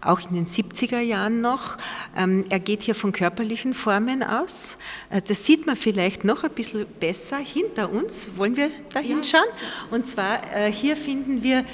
auch 0.00 0.20
in 0.20 0.36
den 0.36 0.46
70er 0.46 1.00
Jahren 1.00 1.40
noch. 1.40 1.78
Ähm, 2.16 2.44
er 2.50 2.60
geht 2.60 2.82
hier 2.82 2.94
von 2.94 3.10
körperlichen 3.10 3.74
Formen 3.74 4.22
aus. 4.22 4.76
Äh, 5.10 5.20
das 5.22 5.44
sieht 5.44 5.66
man 5.66 5.74
vielleicht 5.74 6.22
noch 6.22 6.44
ein 6.44 6.52
bisschen 6.52 6.86
besser 7.00 7.38
hinter 7.38 7.90
uns. 7.90 8.30
Wollen 8.36 8.56
wir 8.56 8.70
da 8.92 9.00
hinschauen? 9.00 9.42
Und 9.90 10.06
zwar 10.06 10.40
hier 10.70 10.96
finden 10.96 11.42
wir 11.42 11.64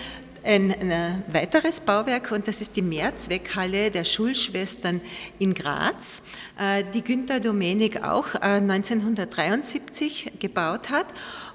ein, 0.43 0.73
ein, 0.73 1.23
weiteres 1.29 1.81
Bauwerk 1.81 2.33
und 2.33 2.49
das 2.49 2.61
ist 2.61 2.77
die 2.77 2.83
Mehrzweckhalle 2.83 3.91
der 3.91 4.05
Schulschwestern 4.05 5.01
in 5.39 5.55
Graz, 5.55 6.23
äh, 6.59 6.85
die 6.95 7.03
Günter 7.03 7.41
Domenik 7.41 8.03
auch 8.03 8.35
1973 8.35 10.27
äh, 10.27 10.31
gebaut 10.39 10.91
hat. 10.91 11.07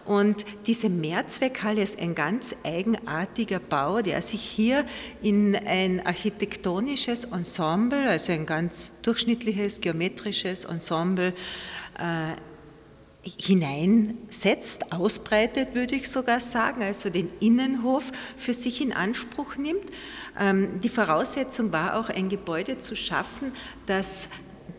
Und 0.05 0.45
diese 0.67 0.87
Mehrzweckhalle 0.87 1.81
ist 1.81 1.99
ein 1.99 2.13
ganz 2.13 2.55
eigenartiger 2.63 3.59
Bau, 3.59 4.01
der 4.01 4.21
sich 4.21 4.41
hier 4.41 4.85
in 5.21 5.55
ein 5.55 6.05
architektonisches 6.05 7.25
Ensemble, 7.25 8.07
also 8.07 8.31
ein 8.31 8.45
ganz 8.45 8.93
durchschnittliches 9.01 9.81
geometrisches 9.81 10.65
Ensemble, 10.65 11.33
äh, 11.97 12.35
hineinsetzt, 13.39 14.91
ausbreitet, 14.91 15.73
würde 15.73 15.95
ich 15.95 16.09
sogar 16.09 16.39
sagen, 16.39 16.83
also 16.83 17.09
den 17.09 17.27
Innenhof 17.39 18.11
für 18.37 18.53
sich 18.53 18.81
in 18.81 18.93
Anspruch 18.93 19.57
nimmt. 19.57 19.91
Ähm, 20.39 20.81
die 20.81 20.89
Voraussetzung 20.89 21.71
war 21.71 21.95
auch, 21.95 22.09
ein 22.09 22.29
Gebäude 22.29 22.77
zu 22.77 22.95
schaffen, 22.95 23.51
das 23.85 24.29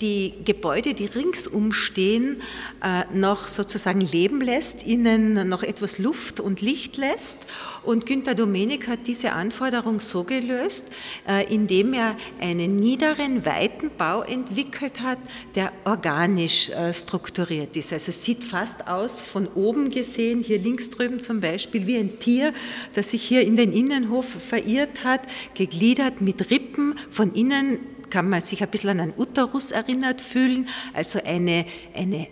die 0.00 0.34
Gebäude, 0.44 0.94
die 0.94 1.06
ringsum 1.06 1.72
stehen, 1.72 2.42
äh, 2.82 3.04
noch 3.14 3.46
sozusagen 3.46 4.00
leben 4.00 4.40
lässt, 4.40 4.86
ihnen 4.86 5.48
noch 5.48 5.62
etwas 5.62 5.98
Luft 5.98 6.40
und 6.40 6.60
Licht 6.60 6.96
lässt. 6.96 7.38
Und 7.82 8.04
Günter 8.04 8.34
Domenik 8.34 8.88
hat 8.88 9.06
diese 9.06 9.32
Anforderung 9.32 10.00
so 10.00 10.24
gelöst, 10.24 10.86
äh, 11.28 11.52
indem 11.54 11.94
er 11.94 12.16
einen 12.40 12.74
niederen, 12.74 13.46
weiten 13.46 13.90
Bau 13.96 14.22
entwickelt 14.22 15.00
hat, 15.00 15.18
der 15.54 15.72
organisch 15.84 16.68
äh, 16.70 16.92
strukturiert 16.92 17.76
ist. 17.76 17.92
Also 17.92 18.10
sieht 18.10 18.42
fast 18.42 18.88
aus, 18.88 19.20
von 19.20 19.46
oben 19.48 19.90
gesehen, 19.90 20.42
hier 20.42 20.58
links 20.58 20.90
drüben 20.90 21.20
zum 21.20 21.40
Beispiel, 21.40 21.86
wie 21.86 21.96
ein 21.96 22.18
Tier, 22.18 22.52
das 22.94 23.10
sich 23.10 23.22
hier 23.22 23.42
in 23.42 23.56
den 23.56 23.72
Innenhof 23.72 24.26
verirrt 24.26 25.04
hat, 25.04 25.20
gegliedert 25.54 26.20
mit 26.20 26.50
Rippen, 26.50 26.98
von 27.10 27.32
innen 27.34 27.78
kann 28.10 28.28
man 28.28 28.40
sich 28.40 28.62
ein 28.62 28.70
bisschen 28.70 28.90
an 28.90 29.00
einen 29.00 29.14
Uterus 29.16 29.70
erinnert 29.70 30.20
fühlen, 30.20 30.68
also 30.94 31.20
eine, 31.25 31.66
eine 31.94 32.28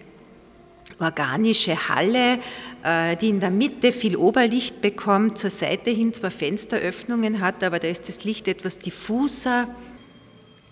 organische 0.98 1.88
Halle, 1.88 2.38
äh, 2.82 3.16
die 3.16 3.28
in 3.28 3.40
der 3.40 3.50
Mitte 3.50 3.92
viel 3.92 4.16
Oberlicht 4.16 4.80
bekommt, 4.80 5.38
zur 5.38 5.50
Seite 5.50 5.90
hin 5.90 6.12
zwar 6.12 6.30
Fensteröffnungen 6.30 7.40
hat, 7.40 7.62
aber 7.64 7.78
da 7.78 7.88
ist 7.88 8.08
das 8.08 8.24
Licht 8.24 8.48
etwas 8.48 8.78
diffuser. 8.78 9.68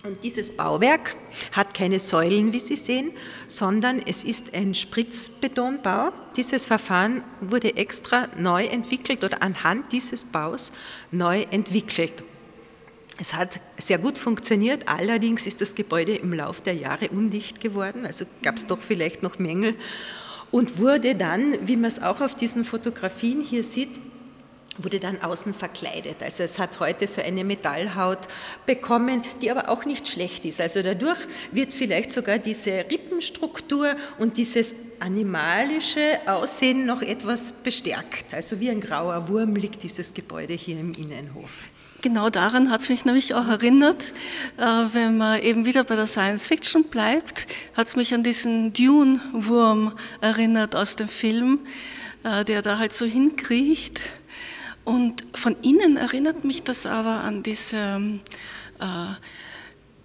Und 0.04 0.24
dieses 0.24 0.56
Bauwerk 0.56 1.16
hat 1.52 1.74
keine 1.74 2.00
Säulen, 2.00 2.52
wie 2.52 2.58
Sie 2.58 2.74
sehen, 2.74 3.12
sondern 3.46 4.02
es 4.04 4.24
ist 4.24 4.52
ein 4.52 4.74
Spritzbetonbau. 4.74 6.10
Dieses 6.36 6.66
Verfahren 6.66 7.22
wurde 7.40 7.76
extra 7.76 8.26
neu 8.36 8.64
entwickelt 8.64 9.22
oder 9.22 9.42
anhand 9.42 9.92
dieses 9.92 10.24
Baus 10.24 10.72
neu 11.12 11.42
entwickelt. 11.52 12.24
Es 13.22 13.34
hat 13.34 13.60
sehr 13.78 13.98
gut 13.98 14.18
funktioniert, 14.18 14.88
allerdings 14.88 15.46
ist 15.46 15.60
das 15.60 15.76
Gebäude 15.76 16.16
im 16.16 16.32
Laufe 16.32 16.60
der 16.60 16.74
Jahre 16.74 17.08
undicht 17.10 17.60
geworden, 17.60 18.04
also 18.04 18.24
gab 18.42 18.56
es 18.56 18.66
doch 18.66 18.80
vielleicht 18.80 19.22
noch 19.22 19.38
Mängel 19.38 19.76
und 20.50 20.80
wurde 20.80 21.14
dann, 21.14 21.68
wie 21.68 21.76
man 21.76 21.84
es 21.84 22.02
auch 22.02 22.20
auf 22.20 22.34
diesen 22.34 22.64
Fotografien 22.64 23.40
hier 23.40 23.62
sieht, 23.62 23.90
wurde 24.76 24.98
dann 24.98 25.22
außen 25.22 25.54
verkleidet. 25.54 26.16
Also 26.20 26.42
es 26.42 26.58
hat 26.58 26.80
heute 26.80 27.06
so 27.06 27.22
eine 27.22 27.44
Metallhaut 27.44 28.18
bekommen, 28.66 29.22
die 29.40 29.52
aber 29.52 29.68
auch 29.68 29.84
nicht 29.84 30.08
schlecht 30.08 30.44
ist. 30.44 30.60
Also 30.60 30.82
dadurch 30.82 31.20
wird 31.52 31.74
vielleicht 31.74 32.10
sogar 32.10 32.38
diese 32.38 32.72
Rippenstruktur 32.90 33.94
und 34.18 34.36
dieses 34.36 34.72
animalische 34.98 36.18
Aussehen 36.26 36.86
noch 36.86 37.02
etwas 37.02 37.52
bestärkt. 37.52 38.34
Also 38.34 38.58
wie 38.58 38.70
ein 38.70 38.80
grauer 38.80 39.28
Wurm 39.28 39.54
liegt 39.54 39.84
dieses 39.84 40.12
Gebäude 40.12 40.54
hier 40.54 40.80
im 40.80 40.92
Innenhof. 40.94 41.68
Genau 42.02 42.30
daran 42.30 42.68
hat 42.68 42.80
es 42.80 42.88
mich 42.88 43.04
nämlich 43.04 43.32
auch 43.32 43.46
erinnert, 43.46 44.12
äh, 44.56 44.64
wenn 44.92 45.18
man 45.18 45.40
eben 45.40 45.64
wieder 45.64 45.84
bei 45.84 45.94
der 45.94 46.08
Science 46.08 46.48
Fiction 46.48 46.82
bleibt, 46.82 47.46
hat 47.76 47.86
es 47.86 47.94
mich 47.94 48.12
an 48.12 48.24
diesen 48.24 48.72
Dune-Wurm 48.72 49.92
erinnert 50.20 50.74
aus 50.74 50.96
dem 50.96 51.08
Film, 51.08 51.60
äh, 52.24 52.44
der 52.44 52.60
da 52.60 52.78
halt 52.78 52.92
so 52.92 53.04
hinkriecht. 53.04 54.00
Und 54.84 55.24
von 55.32 55.54
innen 55.62 55.96
erinnert 55.96 56.42
mich 56.42 56.64
das 56.64 56.86
aber 56.86 57.22
an 57.22 57.44
diese 57.44 57.76
äh, 58.80 58.84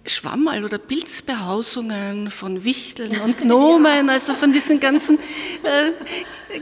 Schwammerl- 0.08 0.64
oder 0.64 0.78
Pilzbehausungen 0.78 2.30
von 2.30 2.64
Wichteln 2.64 3.20
und 3.20 3.38
Gnomen, 3.38 4.10
also 4.10 4.34
von 4.34 4.52
diesen 4.52 4.80
ganzen 4.80 5.18
äh, 5.62 5.92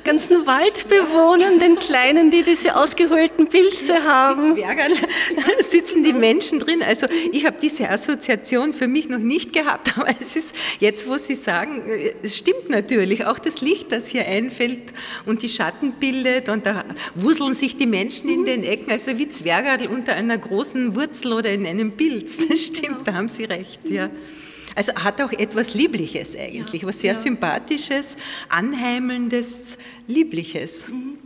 ganzen 0.04 0.46
Waldbewohnern, 0.46 1.58
den 1.58 1.78
Kleinen, 1.78 2.30
die 2.30 2.42
diese 2.42 2.76
ausgeholten 2.76 3.48
Pilze 3.48 4.02
haben. 4.04 4.54
Zwergerl 4.54 4.92
sitzen 5.60 6.02
die 6.02 6.12
Menschen 6.12 6.58
drin. 6.58 6.82
Also 6.82 7.06
ich 7.32 7.46
habe 7.46 7.56
diese 7.60 7.88
Assoziation 7.88 8.72
für 8.72 8.88
mich 8.88 9.08
noch 9.08 9.18
nicht 9.18 9.52
gehabt, 9.52 9.92
aber 9.96 10.08
es 10.20 10.36
ist 10.36 10.54
jetzt, 10.80 11.08
wo 11.08 11.16
Sie 11.18 11.34
sagen, 11.34 11.82
es 12.22 12.36
stimmt 12.36 12.68
natürlich. 12.68 13.26
Auch 13.26 13.38
das 13.38 13.60
Licht, 13.60 13.92
das 13.92 14.08
hier 14.08 14.26
einfällt 14.26 14.92
und 15.24 15.42
die 15.42 15.48
Schatten 15.48 15.92
bildet 15.92 16.48
und 16.48 16.66
da 16.66 16.84
wuseln 17.14 17.54
sich 17.54 17.76
die 17.76 17.86
Menschen 17.86 18.28
in 18.28 18.44
den 18.44 18.64
Ecken, 18.64 18.90
also 18.90 19.18
wie 19.18 19.28
Zwergerl 19.28 19.86
unter 19.86 20.14
einer 20.14 20.38
großen 20.38 20.96
Wurzel 20.96 21.32
oder 21.32 21.50
in 21.50 21.66
einem 21.66 21.92
Pilz. 21.92 22.38
Das 22.48 22.64
stimmt, 22.64 23.06
da 23.06 23.14
haben 23.14 23.28
Sie 23.36 23.44
recht, 23.44 23.88
ja. 23.88 24.10
Also 24.74 24.94
hat 24.94 25.20
auch 25.22 25.32
etwas 25.32 25.74
Liebliches 25.74 26.36
eigentlich, 26.36 26.82
ja, 26.82 26.88
was 26.88 27.00
sehr 27.00 27.14
ja. 27.14 27.20
Sympathisches, 27.20 28.16
Anheimelndes, 28.48 29.78
Liebliches. 30.06 30.88
Mhm. 30.88 31.18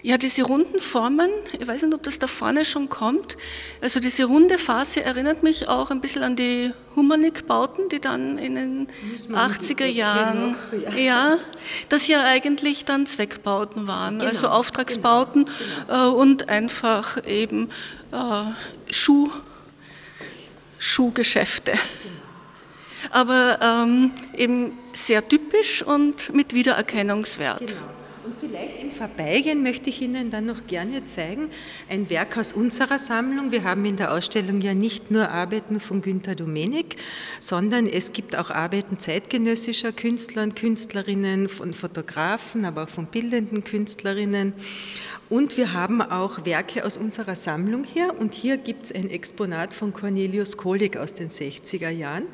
Ja, 0.00 0.16
diese 0.16 0.44
runden 0.44 0.78
Formen, 0.78 1.30
ich 1.58 1.66
weiß 1.66 1.82
nicht, 1.82 1.92
ob 1.92 2.04
das 2.04 2.20
da 2.20 2.28
vorne 2.28 2.64
schon 2.64 2.88
kommt. 2.88 3.36
Also 3.80 3.98
diese 3.98 4.26
runde 4.26 4.56
Phase 4.56 5.02
erinnert 5.02 5.42
mich 5.42 5.66
auch 5.66 5.90
ein 5.90 6.00
bisschen 6.00 6.22
an 6.22 6.36
die 6.36 6.72
Humanik-Bauten, 6.94 7.88
die 7.88 8.00
dann 8.00 8.38
in 8.38 8.54
den 8.54 8.88
80er 9.32 9.86
Jahren, 9.86 10.52
noch, 10.52 10.94
ja. 10.94 10.96
ja. 10.96 11.38
das 11.88 12.06
ja 12.06 12.22
eigentlich 12.22 12.84
dann 12.84 13.06
Zweckbauten 13.06 13.88
waren, 13.88 14.20
genau, 14.20 14.30
also 14.30 14.46
Auftragsbauten 14.46 15.46
genau, 15.46 15.54
genau. 15.88 16.12
und 16.12 16.48
einfach 16.48 17.26
eben 17.26 17.70
äh, 18.12 18.92
Schuh 18.92 19.30
Schuhgeschäfte. 20.78 21.72
Aber 23.10 23.58
ähm, 23.62 24.12
eben 24.36 24.72
sehr 24.92 25.26
typisch 25.26 25.82
und 25.82 26.34
mit 26.34 26.52
Wiedererkennungswert. 26.52 27.60
Genau. 27.60 27.98
Und 28.28 28.38
vielleicht 28.40 28.82
im 28.82 28.90
Vorbeigehen 28.90 29.62
möchte 29.62 29.88
ich 29.88 30.02
Ihnen 30.02 30.30
dann 30.30 30.44
noch 30.44 30.66
gerne 30.66 31.02
zeigen, 31.06 31.48
ein 31.88 32.10
Werk 32.10 32.36
aus 32.36 32.52
unserer 32.52 32.98
Sammlung. 32.98 33.52
Wir 33.52 33.64
haben 33.64 33.86
in 33.86 33.96
der 33.96 34.12
Ausstellung 34.12 34.60
ja 34.60 34.74
nicht 34.74 35.10
nur 35.10 35.30
Arbeiten 35.30 35.80
von 35.80 36.02
Günter 36.02 36.34
Domenik, 36.34 36.96
sondern 37.40 37.86
es 37.86 38.12
gibt 38.12 38.36
auch 38.36 38.50
Arbeiten 38.50 38.98
zeitgenössischer 38.98 39.92
Künstler 39.92 40.42
und 40.42 40.56
Künstlerinnen, 40.56 41.48
von 41.48 41.72
Fotografen, 41.72 42.66
aber 42.66 42.82
auch 42.82 42.90
von 42.90 43.06
bildenden 43.06 43.64
Künstlerinnen. 43.64 44.52
Und 45.28 45.56
wir 45.58 45.74
haben 45.74 46.00
auch 46.00 46.46
Werke 46.46 46.84
aus 46.84 46.96
unserer 46.96 47.36
Sammlung 47.36 47.84
hier. 47.84 48.14
Und 48.18 48.32
hier 48.32 48.56
gibt 48.56 48.86
es 48.86 48.92
ein 48.92 49.10
Exponat 49.10 49.74
von 49.74 49.92
Cornelius 49.92 50.56
Kohlig 50.56 50.96
aus 50.96 51.12
den 51.12 51.28
60er 51.28 51.90
Jahren. 51.90 52.24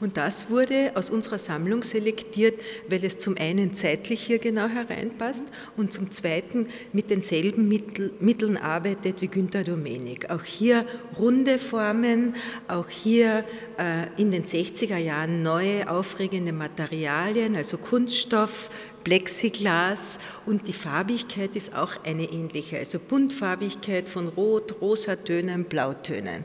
Und 0.00 0.16
das 0.16 0.48
wurde 0.48 0.92
aus 0.94 1.10
unserer 1.10 1.38
Sammlung 1.38 1.82
selektiert, 1.82 2.58
weil 2.88 3.04
es 3.04 3.18
zum 3.18 3.36
einen 3.36 3.74
zeitlich 3.74 4.22
hier 4.22 4.38
genau 4.38 4.66
hereinpasst 4.66 5.44
und 5.76 5.92
zum 5.92 6.10
zweiten 6.10 6.68
mit 6.94 7.10
denselben 7.10 7.68
Mittel, 7.68 8.10
Mitteln 8.18 8.56
arbeitet 8.56 9.20
wie 9.20 9.28
Günter 9.28 9.62
Domenik. 9.62 10.30
Auch 10.30 10.42
hier 10.42 10.86
runde 11.18 11.58
Formen, 11.58 12.34
auch 12.66 12.88
hier 12.88 13.44
äh, 13.78 14.06
in 14.16 14.30
den 14.30 14.44
60er 14.44 14.96
Jahren 14.96 15.42
neue, 15.42 15.90
aufregende 15.90 16.52
Materialien, 16.52 17.54
also 17.54 17.76
Kunststoff, 17.76 18.70
Plexiglas 19.10 20.20
und 20.46 20.68
die 20.68 20.72
Farbigkeit 20.72 21.56
ist 21.56 21.74
auch 21.74 22.04
eine 22.04 22.30
ähnliche, 22.30 22.78
also 22.78 23.00
Buntfarbigkeit 23.00 24.08
von 24.08 24.28
Rot, 24.28 24.80
Rosatönen, 24.80 25.64
Blautönen. 25.64 26.44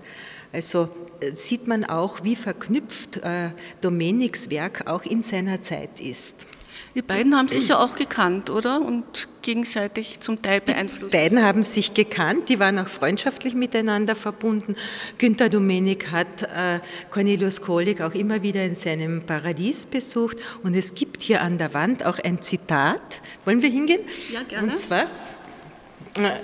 Also 0.51 0.89
äh, 1.19 1.35
sieht 1.35 1.67
man 1.67 1.85
auch, 1.85 2.23
wie 2.23 2.35
verknüpft 2.35 3.17
äh, 3.17 3.51
Domeniks 3.81 4.49
Werk 4.49 4.87
auch 4.87 5.03
in 5.03 5.21
seiner 5.21 5.61
Zeit 5.61 5.99
ist. 5.99 6.47
Die 6.95 7.01
beiden 7.01 7.35
haben 7.35 7.49
sich 7.49 7.67
ja 7.67 7.79
auch 7.79 7.95
gekannt, 7.95 8.49
oder? 8.49 8.81
Und 8.81 9.27
gegenseitig 9.41 10.21
zum 10.21 10.41
Teil 10.41 10.61
beeinflusst. 10.61 11.13
Die 11.13 11.17
beiden 11.17 11.43
haben 11.43 11.61
sich 11.61 11.93
gekannt, 11.93 12.47
die 12.47 12.57
waren 12.57 12.79
auch 12.79 12.87
freundschaftlich 12.87 13.53
miteinander 13.53 14.15
verbunden. 14.15 14.77
Günter 15.17 15.49
Domenik 15.49 16.11
hat 16.11 16.43
äh, 16.43 16.79
Cornelius 17.11 17.61
Kohlig 17.61 17.99
auch 18.01 18.13
immer 18.13 18.41
wieder 18.43 18.63
in 18.63 18.75
seinem 18.75 19.23
Paradies 19.23 19.85
besucht. 19.85 20.37
Und 20.63 20.73
es 20.73 20.93
gibt 20.93 21.21
hier 21.21 21.41
an 21.41 21.57
der 21.57 21.73
Wand 21.73 22.05
auch 22.05 22.17
ein 22.17 22.41
Zitat. 22.41 23.21
Wollen 23.43 23.61
wir 23.61 23.69
hingehen? 23.69 24.01
Ja, 24.31 24.43
gerne. 24.43 24.69
Und 24.69 24.77
zwar, 24.77 25.03
äh, 26.17 26.39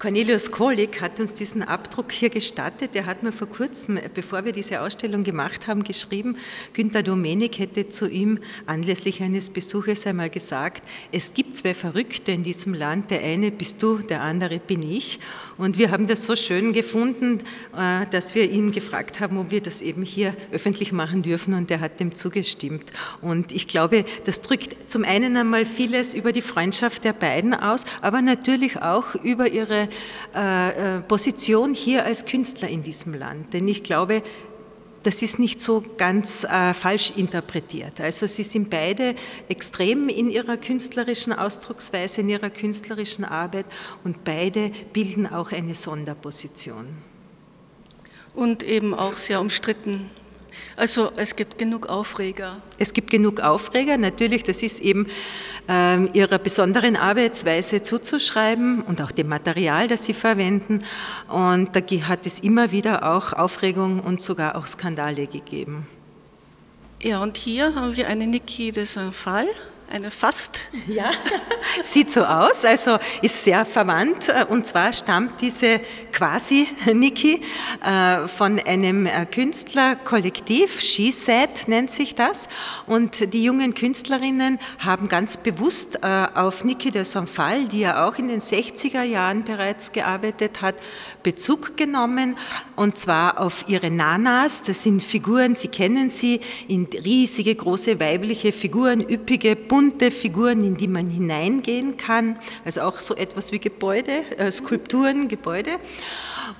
Cornelius 0.00 0.50
Kohlig 0.50 1.02
hat 1.02 1.20
uns 1.20 1.34
diesen 1.34 1.62
Abdruck 1.62 2.10
hier 2.10 2.30
gestattet. 2.30 2.96
Er 2.96 3.04
hat 3.04 3.22
mir 3.22 3.32
vor 3.32 3.50
kurzem, 3.50 3.98
bevor 4.14 4.46
wir 4.46 4.52
diese 4.52 4.80
Ausstellung 4.80 5.24
gemacht 5.24 5.66
haben, 5.66 5.84
geschrieben, 5.84 6.38
Günter 6.72 7.02
Domenik 7.02 7.58
hätte 7.58 7.90
zu 7.90 8.08
ihm 8.08 8.38
anlässlich 8.64 9.22
eines 9.22 9.50
Besuches 9.50 10.06
einmal 10.06 10.30
gesagt, 10.30 10.88
es 11.12 11.34
gibt 11.34 11.58
zwei 11.58 11.74
Verrückte 11.74 12.32
in 12.32 12.42
diesem 12.42 12.72
Land, 12.72 13.10
der 13.10 13.22
eine 13.22 13.50
bist 13.50 13.82
du, 13.82 13.98
der 13.98 14.22
andere 14.22 14.58
bin 14.58 14.80
ich. 14.90 15.20
Und 15.58 15.76
wir 15.76 15.90
haben 15.90 16.06
das 16.06 16.24
so 16.24 16.34
schön 16.34 16.72
gefunden, 16.72 17.40
äh, 17.76 18.06
dass 18.10 18.34
wir 18.34 18.50
ihn 18.50 18.72
gefragt 18.72 19.20
haben, 19.20 19.36
ob 19.36 19.50
wir 19.50 19.60
das 19.60 19.82
eben 19.82 20.02
hier 20.02 20.34
öffentlich 20.50 20.92
machen 20.92 21.20
dürfen 21.20 21.52
und 21.52 21.70
er 21.70 21.80
hat 21.80 22.00
dem 22.00 22.14
zugestimmt. 22.14 22.86
Und 23.20 23.52
ich 23.52 23.68
glaube, 23.68 24.06
das 24.24 24.40
drückt 24.40 24.90
zum 24.90 25.04
einen 25.04 25.36
einmal 25.36 25.66
vieles 25.66 26.14
über 26.14 26.32
die 26.32 26.40
Freundschaft 26.40 27.04
der 27.04 27.12
beiden 27.12 27.52
aus, 27.52 27.84
aber 28.00 28.22
natürlich 28.22 28.80
auch 28.80 29.14
über 29.16 29.48
ihre 29.48 29.80
äh, 29.82 29.89
äh, 29.89 29.89
Position 31.08 31.74
hier 31.74 32.04
als 32.04 32.24
Künstler 32.24 32.68
in 32.68 32.82
diesem 32.82 33.14
Land. 33.14 33.52
Denn 33.52 33.66
ich 33.68 33.82
glaube, 33.82 34.22
das 35.02 35.22
ist 35.22 35.38
nicht 35.38 35.60
so 35.60 35.82
ganz 35.96 36.44
äh, 36.44 36.74
falsch 36.74 37.12
interpretiert. 37.16 38.00
Also 38.00 38.26
sie 38.26 38.42
sind 38.42 38.68
beide 38.68 39.14
extrem 39.48 40.08
in 40.08 40.30
ihrer 40.30 40.56
künstlerischen 40.56 41.32
Ausdrucksweise, 41.32 42.20
in 42.20 42.28
ihrer 42.28 42.50
künstlerischen 42.50 43.24
Arbeit 43.24 43.66
und 44.04 44.24
beide 44.24 44.70
bilden 44.92 45.26
auch 45.26 45.52
eine 45.52 45.74
Sonderposition. 45.74 46.86
Und 48.34 48.62
eben 48.62 48.94
auch 48.94 49.16
sehr 49.16 49.40
umstritten 49.40 50.10
also 50.80 51.12
es 51.16 51.36
gibt 51.36 51.58
genug 51.58 51.88
Aufreger. 51.88 52.62
Es 52.78 52.94
gibt 52.94 53.10
genug 53.10 53.40
Aufreger, 53.40 53.98
natürlich, 53.98 54.42
das 54.44 54.62
ist 54.62 54.80
eben 54.80 55.06
äh, 55.68 56.06
ihrer 56.14 56.38
besonderen 56.38 56.96
Arbeitsweise 56.96 57.82
zuzuschreiben 57.82 58.80
und 58.82 59.02
auch 59.02 59.12
dem 59.12 59.28
Material, 59.28 59.88
das 59.88 60.06
sie 60.06 60.14
verwenden. 60.14 60.82
Und 61.28 61.76
da 61.76 61.80
hat 62.08 62.26
es 62.26 62.40
immer 62.40 62.72
wieder 62.72 63.14
auch 63.14 63.34
Aufregung 63.34 64.00
und 64.00 64.22
sogar 64.22 64.56
auch 64.56 64.66
Skandale 64.66 65.26
gegeben. 65.26 65.86
Ja, 67.02 67.22
und 67.22 67.36
hier 67.36 67.74
haben 67.74 67.96
wir 67.96 68.08
eine 68.08 68.26
Niki 68.26 68.72
de 68.72 68.84
Saint-Phal 68.84 69.48
eine 69.90 70.10
fast. 70.12 70.68
Ja, 70.86 71.10
sieht 71.82 72.12
so 72.12 72.22
aus, 72.24 72.64
also 72.64 72.98
ist 73.22 73.42
sehr 73.42 73.64
verwandt. 73.64 74.32
Und 74.48 74.66
zwar 74.66 74.92
stammt 74.92 75.40
diese 75.40 75.80
quasi 76.12 76.68
Niki 76.92 77.42
äh, 77.84 78.28
von 78.28 78.60
einem 78.60 79.06
äh, 79.06 79.26
Künstlerkollektiv, 79.26 80.80
She 80.80 81.10
Said 81.10 81.66
nennt 81.66 81.90
sich 81.90 82.14
das. 82.14 82.48
Und 82.86 83.32
die 83.32 83.42
jungen 83.42 83.74
Künstlerinnen 83.74 84.58
haben 84.78 85.08
ganz 85.08 85.36
bewusst 85.36 85.98
äh, 86.02 86.26
auf 86.34 86.62
Niki 86.64 86.92
de 86.92 87.02
Sanfal, 87.02 87.66
die 87.66 87.80
ja 87.80 88.06
auch 88.06 88.16
in 88.16 88.28
den 88.28 88.40
60er 88.40 89.02
Jahren 89.02 89.44
bereits 89.44 89.90
gearbeitet 89.90 90.62
hat, 90.62 90.76
Bezug 91.24 91.76
genommen. 91.76 92.36
Und 92.76 92.96
zwar 92.96 93.40
auf 93.40 93.64
ihre 93.66 93.90
Nanas. 93.90 94.62
Das 94.62 94.84
sind 94.84 95.02
Figuren, 95.02 95.56
Sie 95.56 95.68
kennen 95.68 96.10
sie, 96.10 96.40
in 96.68 96.86
riesige, 96.86 97.54
große 97.54 97.98
weibliche 97.98 98.52
Figuren, 98.52 99.00
üppige, 99.00 99.56
bunte 99.56 99.79
bunte 99.80 100.10
Figuren, 100.10 100.62
in 100.62 100.76
die 100.76 100.88
man 100.88 101.06
hineingehen 101.06 101.96
kann, 101.96 102.38
also 102.66 102.82
auch 102.82 102.98
so 102.98 103.16
etwas 103.16 103.50
wie 103.50 103.58
Gebäude, 103.58 104.24
äh, 104.36 104.50
Skulpturen, 104.50 105.26
Gebäude. 105.26 105.70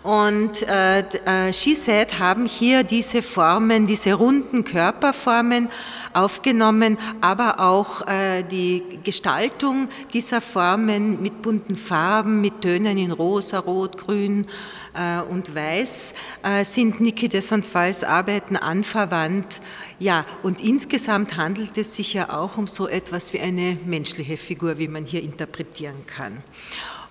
Und 0.02 0.62
äh, 0.62 1.00
äh, 1.00 1.52
She 1.52 1.74
Said 1.74 2.18
haben 2.18 2.46
hier 2.46 2.82
diese 2.82 3.20
Formen, 3.20 3.86
diese 3.86 4.14
runden 4.14 4.64
Körperformen 4.64 5.68
aufgenommen, 6.12 6.98
aber 7.20 7.60
auch 7.60 8.06
äh, 8.06 8.42
die 8.42 8.82
Gestaltung 9.04 9.88
dieser 10.12 10.40
Formen 10.40 11.22
mit 11.22 11.42
bunten 11.42 11.76
Farben, 11.76 12.40
mit 12.40 12.60
Tönen 12.62 12.98
in 12.98 13.12
rosa, 13.12 13.58
rot, 13.58 13.98
grün 13.98 14.46
äh, 14.94 15.20
und 15.22 15.54
weiß 15.54 16.14
äh, 16.42 16.64
sind 16.64 17.00
Niki 17.00 17.28
de 17.28 17.40
Sonfals 17.40 18.04
Arbeiten 18.04 18.56
anverwandt. 18.56 19.60
Ja, 19.98 20.24
und 20.42 20.60
insgesamt 20.62 21.36
handelt 21.36 21.76
es 21.78 21.96
sich 21.96 22.14
ja 22.14 22.30
auch 22.30 22.56
um 22.58 22.66
so 22.66 22.88
etwas 22.88 23.32
wie 23.32 23.40
eine 23.40 23.78
menschliche 23.84 24.36
Figur, 24.36 24.78
wie 24.78 24.88
man 24.88 25.04
hier 25.04 25.22
interpretieren 25.22 26.06
kann. 26.06 26.42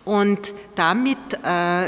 Und 0.06 0.54
damit 0.76 1.18
äh, 1.44 1.88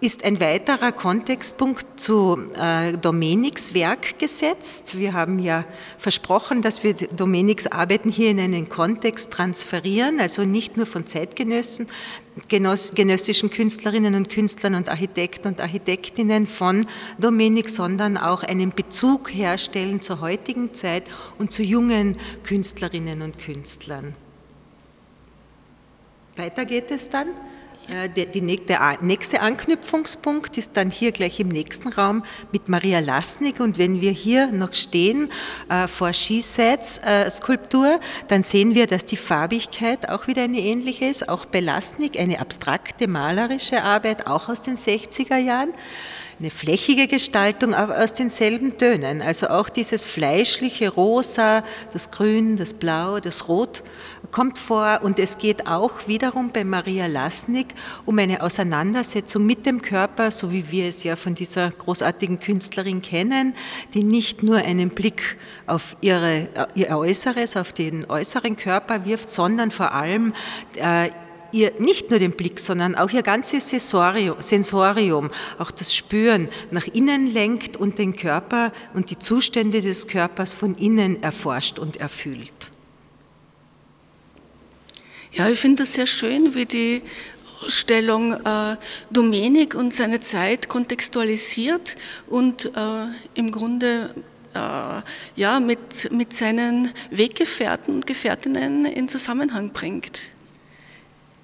ist 0.00 0.24
ein 0.24 0.40
weiterer 0.40 0.92
Kontextpunkt 0.92 1.98
zu 1.98 2.38
äh, 2.60 2.92
Domeniks 2.98 3.72
Werk 3.72 4.18
gesetzt. 4.18 4.98
Wir 4.98 5.14
haben 5.14 5.38
ja 5.38 5.64
versprochen, 5.98 6.60
dass 6.60 6.84
wir 6.84 6.92
Domeniks 6.94 7.66
Arbeiten 7.66 8.10
hier 8.10 8.30
in 8.30 8.38
einen 8.38 8.68
Kontext 8.68 9.30
transferieren, 9.30 10.20
also 10.20 10.44
nicht 10.44 10.76
nur 10.76 10.84
von 10.84 11.06
Zeitgenössen, 11.06 11.86
genössischen 12.48 13.48
Künstlerinnen 13.48 14.14
und 14.14 14.28
Künstlern 14.28 14.74
und 14.74 14.90
Architekten 14.90 15.48
und 15.48 15.60
Architektinnen 15.62 16.46
von 16.46 16.86
Domenik, 17.18 17.70
sondern 17.70 18.18
auch 18.18 18.42
einen 18.42 18.72
Bezug 18.72 19.32
herstellen 19.32 20.02
zur 20.02 20.20
heutigen 20.20 20.74
Zeit 20.74 21.04
und 21.38 21.52
zu 21.52 21.62
jungen 21.62 22.18
Künstlerinnen 22.42 23.22
und 23.22 23.38
Künstlern. 23.38 24.14
Weiter 26.36 26.66
geht 26.66 26.90
es 26.90 27.08
dann. 27.08 27.28
Äh, 27.88 28.08
der, 28.08 28.42
nächste 29.00 29.40
Anknüpfungspunkt 29.40 30.58
ist 30.58 30.72
dann 30.74 30.90
hier 30.90 31.12
gleich 31.12 31.38
im 31.38 31.48
nächsten 31.48 31.88
Raum 31.88 32.24
mit 32.50 32.68
Maria 32.68 32.98
Lasnik. 32.98 33.60
Und 33.60 33.78
wenn 33.78 34.00
wir 34.00 34.10
hier 34.10 34.50
noch 34.50 34.74
stehen 34.74 35.30
äh, 35.68 35.86
vor 35.86 36.12
Skisets 36.12 36.98
äh, 36.98 37.30
Skulptur, 37.30 38.00
dann 38.28 38.42
sehen 38.42 38.74
wir, 38.74 38.86
dass 38.86 39.04
die 39.04 39.16
Farbigkeit 39.16 40.08
auch 40.08 40.26
wieder 40.26 40.42
eine 40.42 40.58
ähnliche 40.58 41.06
ist. 41.06 41.28
Auch 41.28 41.44
bei 41.44 41.60
Lasnik 41.60 42.18
eine 42.18 42.40
abstrakte 42.40 43.06
malerische 43.06 43.82
Arbeit, 43.82 44.26
auch 44.26 44.48
aus 44.48 44.62
den 44.62 44.76
60er 44.76 45.36
Jahren 45.36 45.72
eine 46.38 46.50
flächige 46.50 47.06
Gestaltung, 47.06 47.74
aber 47.74 47.98
aus 48.02 48.12
denselben 48.12 48.76
Tönen. 48.76 49.22
Also 49.22 49.48
auch 49.48 49.70
dieses 49.70 50.04
fleischliche 50.04 50.90
Rosa, 50.90 51.64
das 51.92 52.10
Grün, 52.10 52.56
das 52.56 52.74
Blau, 52.74 53.20
das 53.20 53.48
Rot 53.48 53.82
kommt 54.26 54.58
vor. 54.58 55.00
Und 55.02 55.18
es 55.18 55.38
geht 55.38 55.66
auch 55.66 56.06
wiederum 56.06 56.50
bei 56.50 56.64
Maria 56.64 57.06
Lasnik 57.06 57.68
um 58.04 58.18
eine 58.18 58.42
Auseinandersetzung 58.42 59.46
mit 59.46 59.66
dem 59.66 59.82
Körper, 59.82 60.30
so 60.30 60.52
wie 60.52 60.70
wir 60.70 60.88
es 60.88 61.02
ja 61.04 61.16
von 61.16 61.34
dieser 61.34 61.70
großartigen 61.70 62.38
Künstlerin 62.38 63.02
kennen, 63.02 63.54
die 63.94 64.04
nicht 64.04 64.42
nur 64.42 64.58
einen 64.58 64.90
Blick 64.90 65.36
auf 65.66 65.96
ihre, 66.00 66.48
ihr 66.74 66.96
Äußeres, 66.96 67.56
auf 67.56 67.72
den 67.72 68.08
äußeren 68.08 68.56
Körper 68.56 69.04
wirft, 69.04 69.30
sondern 69.30 69.70
vor 69.70 69.92
allem 69.92 70.32
äh, 70.76 71.10
ihr 71.52 71.72
nicht 71.78 72.10
nur 72.10 72.18
den 72.18 72.32
Blick, 72.32 72.60
sondern 72.60 72.94
auch 72.94 73.10
ihr 73.10 73.22
ganzes 73.22 73.70
Sensorium, 73.70 75.30
auch 75.58 75.70
das 75.70 75.94
Spüren 75.94 76.48
nach 76.70 76.86
innen 76.86 77.32
lenkt 77.32 77.76
und 77.76 77.98
den 77.98 78.14
Körper 78.16 78.72
und 78.94 79.10
die 79.10 79.18
Zustände 79.18 79.80
des 79.80 80.06
Körpers 80.06 80.52
von 80.52 80.74
innen 80.74 81.22
erforscht 81.22 81.78
und 81.78 81.96
erfüllt. 81.96 82.75
Ja, 85.36 85.50
ich 85.50 85.60
finde 85.60 85.82
es 85.82 85.92
sehr 85.92 86.06
schön, 86.06 86.54
wie 86.54 86.64
die 86.64 87.02
Ausstellung 87.62 88.32
äh, 88.32 88.76
Domenik 89.10 89.74
und 89.74 89.92
seine 89.92 90.20
Zeit 90.20 90.70
kontextualisiert 90.70 91.96
und 92.26 92.64
äh, 92.64 92.70
im 93.34 93.50
Grunde 93.50 94.14
äh, 94.54 95.02
ja, 95.38 95.60
mit, 95.60 96.10
mit 96.10 96.32
seinen 96.32 96.90
Weggefährten 97.10 97.96
und 97.96 98.06
Gefährtinnen 98.06 98.86
in 98.86 99.10
Zusammenhang 99.10 99.72
bringt. 99.74 100.22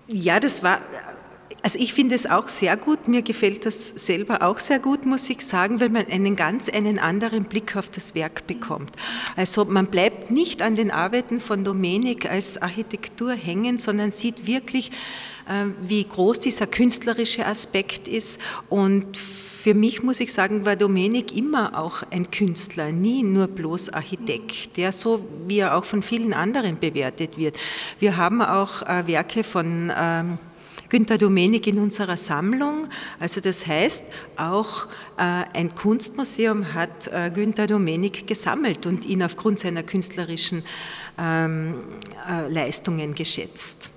Ja, 0.08 0.40
das 0.40 0.62
war, 0.62 0.80
also 1.62 1.78
ich 1.78 1.94
finde 1.94 2.16
es 2.16 2.26
auch 2.26 2.48
sehr 2.48 2.76
gut, 2.76 3.06
mir 3.06 3.22
gefällt 3.22 3.66
das 3.66 3.90
selber 3.90 4.42
auch 4.42 4.58
sehr 4.58 4.80
gut, 4.80 5.06
muss 5.06 5.30
ich 5.30 5.46
sagen, 5.46 5.80
weil 5.80 5.90
man 5.90 6.06
einen 6.06 6.34
ganz 6.34 6.68
einen 6.68 6.98
anderen 6.98 7.44
Blick 7.44 7.76
auf 7.76 7.88
das 7.88 8.16
Werk 8.16 8.46
bekommt. 8.48 8.90
Also 9.36 9.64
man 9.64 9.86
bleibt 9.86 10.30
nicht 10.32 10.60
an 10.60 10.74
den 10.74 10.90
Arbeiten 10.90 11.40
von 11.40 11.64
Domenik 11.64 12.28
als 12.28 12.60
Architektur 12.60 13.32
hängen, 13.34 13.78
sondern 13.78 14.10
sieht 14.10 14.46
wirklich, 14.46 14.90
äh, 15.48 15.66
wie 15.86 16.04
groß 16.04 16.40
dieser 16.40 16.66
künstlerische 16.66 17.46
Aspekt 17.46 18.08
ist 18.08 18.40
und 18.68 19.16
für 19.16 19.74
mich 19.74 20.02
muss 20.02 20.18
ich 20.18 20.32
sagen, 20.32 20.66
war 20.66 20.74
Domenik 20.74 21.36
immer 21.36 21.78
auch 21.78 22.02
ein 22.10 22.32
Künstler, 22.32 22.90
nie 22.90 23.22
nur 23.22 23.46
bloß 23.46 23.90
Architekt, 23.90 24.76
der 24.76 24.90
so 24.90 25.24
wie 25.46 25.60
er 25.60 25.76
auch 25.76 25.84
von 25.84 26.02
vielen 26.02 26.34
anderen 26.34 26.80
bewertet 26.80 27.38
wird. 27.38 27.56
Wir 28.00 28.16
haben 28.16 28.42
auch 28.42 28.82
äh, 28.82 29.06
Werke 29.06 29.44
von 29.44 29.92
ähm, 29.96 30.38
Günter 30.92 31.16
Domenik 31.16 31.66
in 31.66 31.78
unserer 31.78 32.18
Sammlung. 32.18 32.86
Also 33.18 33.40
das 33.40 33.66
heißt, 33.66 34.04
auch 34.36 34.88
äh, 35.16 35.22
ein 35.54 35.74
Kunstmuseum 35.74 36.74
hat 36.74 37.08
äh, 37.08 37.30
Günter 37.32 37.66
Domenik 37.66 38.26
gesammelt 38.26 38.84
und 38.84 39.06
ihn 39.06 39.22
aufgrund 39.22 39.58
seiner 39.58 39.84
künstlerischen 39.84 40.62
ähm, 41.18 41.76
äh, 42.28 42.46
Leistungen 42.52 43.14
geschätzt. 43.14 43.91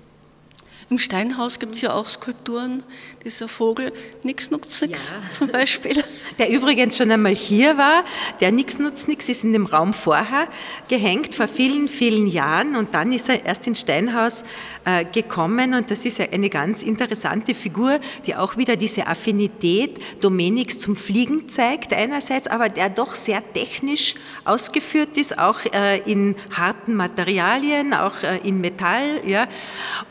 Im 0.88 0.98
Steinhaus 0.98 1.58
gibt 1.58 1.74
es 1.74 1.80
ja 1.80 1.92
auch 1.92 2.08
Skulpturen, 2.08 2.84
dieser 3.24 3.48
Vogel, 3.48 3.92
nix 4.22 4.52
nutzt 4.52 4.80
nix 4.80 5.08
ja. 5.08 5.16
zum 5.32 5.48
Beispiel. 5.48 6.04
Der 6.38 6.48
übrigens 6.48 6.96
schon 6.96 7.10
einmal 7.10 7.34
hier 7.34 7.76
war, 7.76 8.04
der 8.40 8.52
nix 8.52 8.78
nutzt 8.78 9.08
nix 9.08 9.28
ist 9.28 9.42
in 9.42 9.52
dem 9.52 9.66
Raum 9.66 9.92
vorher 9.92 10.46
gehängt, 10.88 11.34
vor 11.34 11.48
vielen, 11.48 11.88
vielen 11.88 12.28
Jahren 12.28 12.76
und 12.76 12.94
dann 12.94 13.12
ist 13.12 13.28
er 13.28 13.44
erst 13.44 13.66
ins 13.66 13.80
Steinhaus 13.80 14.44
äh, 14.84 15.04
gekommen 15.04 15.74
und 15.74 15.90
das 15.90 16.04
ist 16.04 16.20
eine 16.20 16.48
ganz 16.48 16.84
interessante 16.84 17.56
Figur, 17.56 17.98
die 18.24 18.36
auch 18.36 18.56
wieder 18.56 18.76
diese 18.76 19.08
Affinität 19.08 19.98
Domeniks 20.20 20.78
zum 20.78 20.94
Fliegen 20.94 21.48
zeigt 21.48 21.92
einerseits, 21.92 22.46
aber 22.46 22.68
der 22.68 22.90
doch 22.90 23.16
sehr 23.16 23.42
technisch 23.52 24.14
ausgeführt 24.44 25.16
ist, 25.16 25.36
auch 25.36 25.64
äh, 25.72 25.98
in 26.08 26.36
harten 26.56 26.94
Materialien, 26.94 27.92
auch 27.92 28.22
äh, 28.22 28.38
in 28.44 28.60
Metall, 28.60 29.22
ja, 29.26 29.48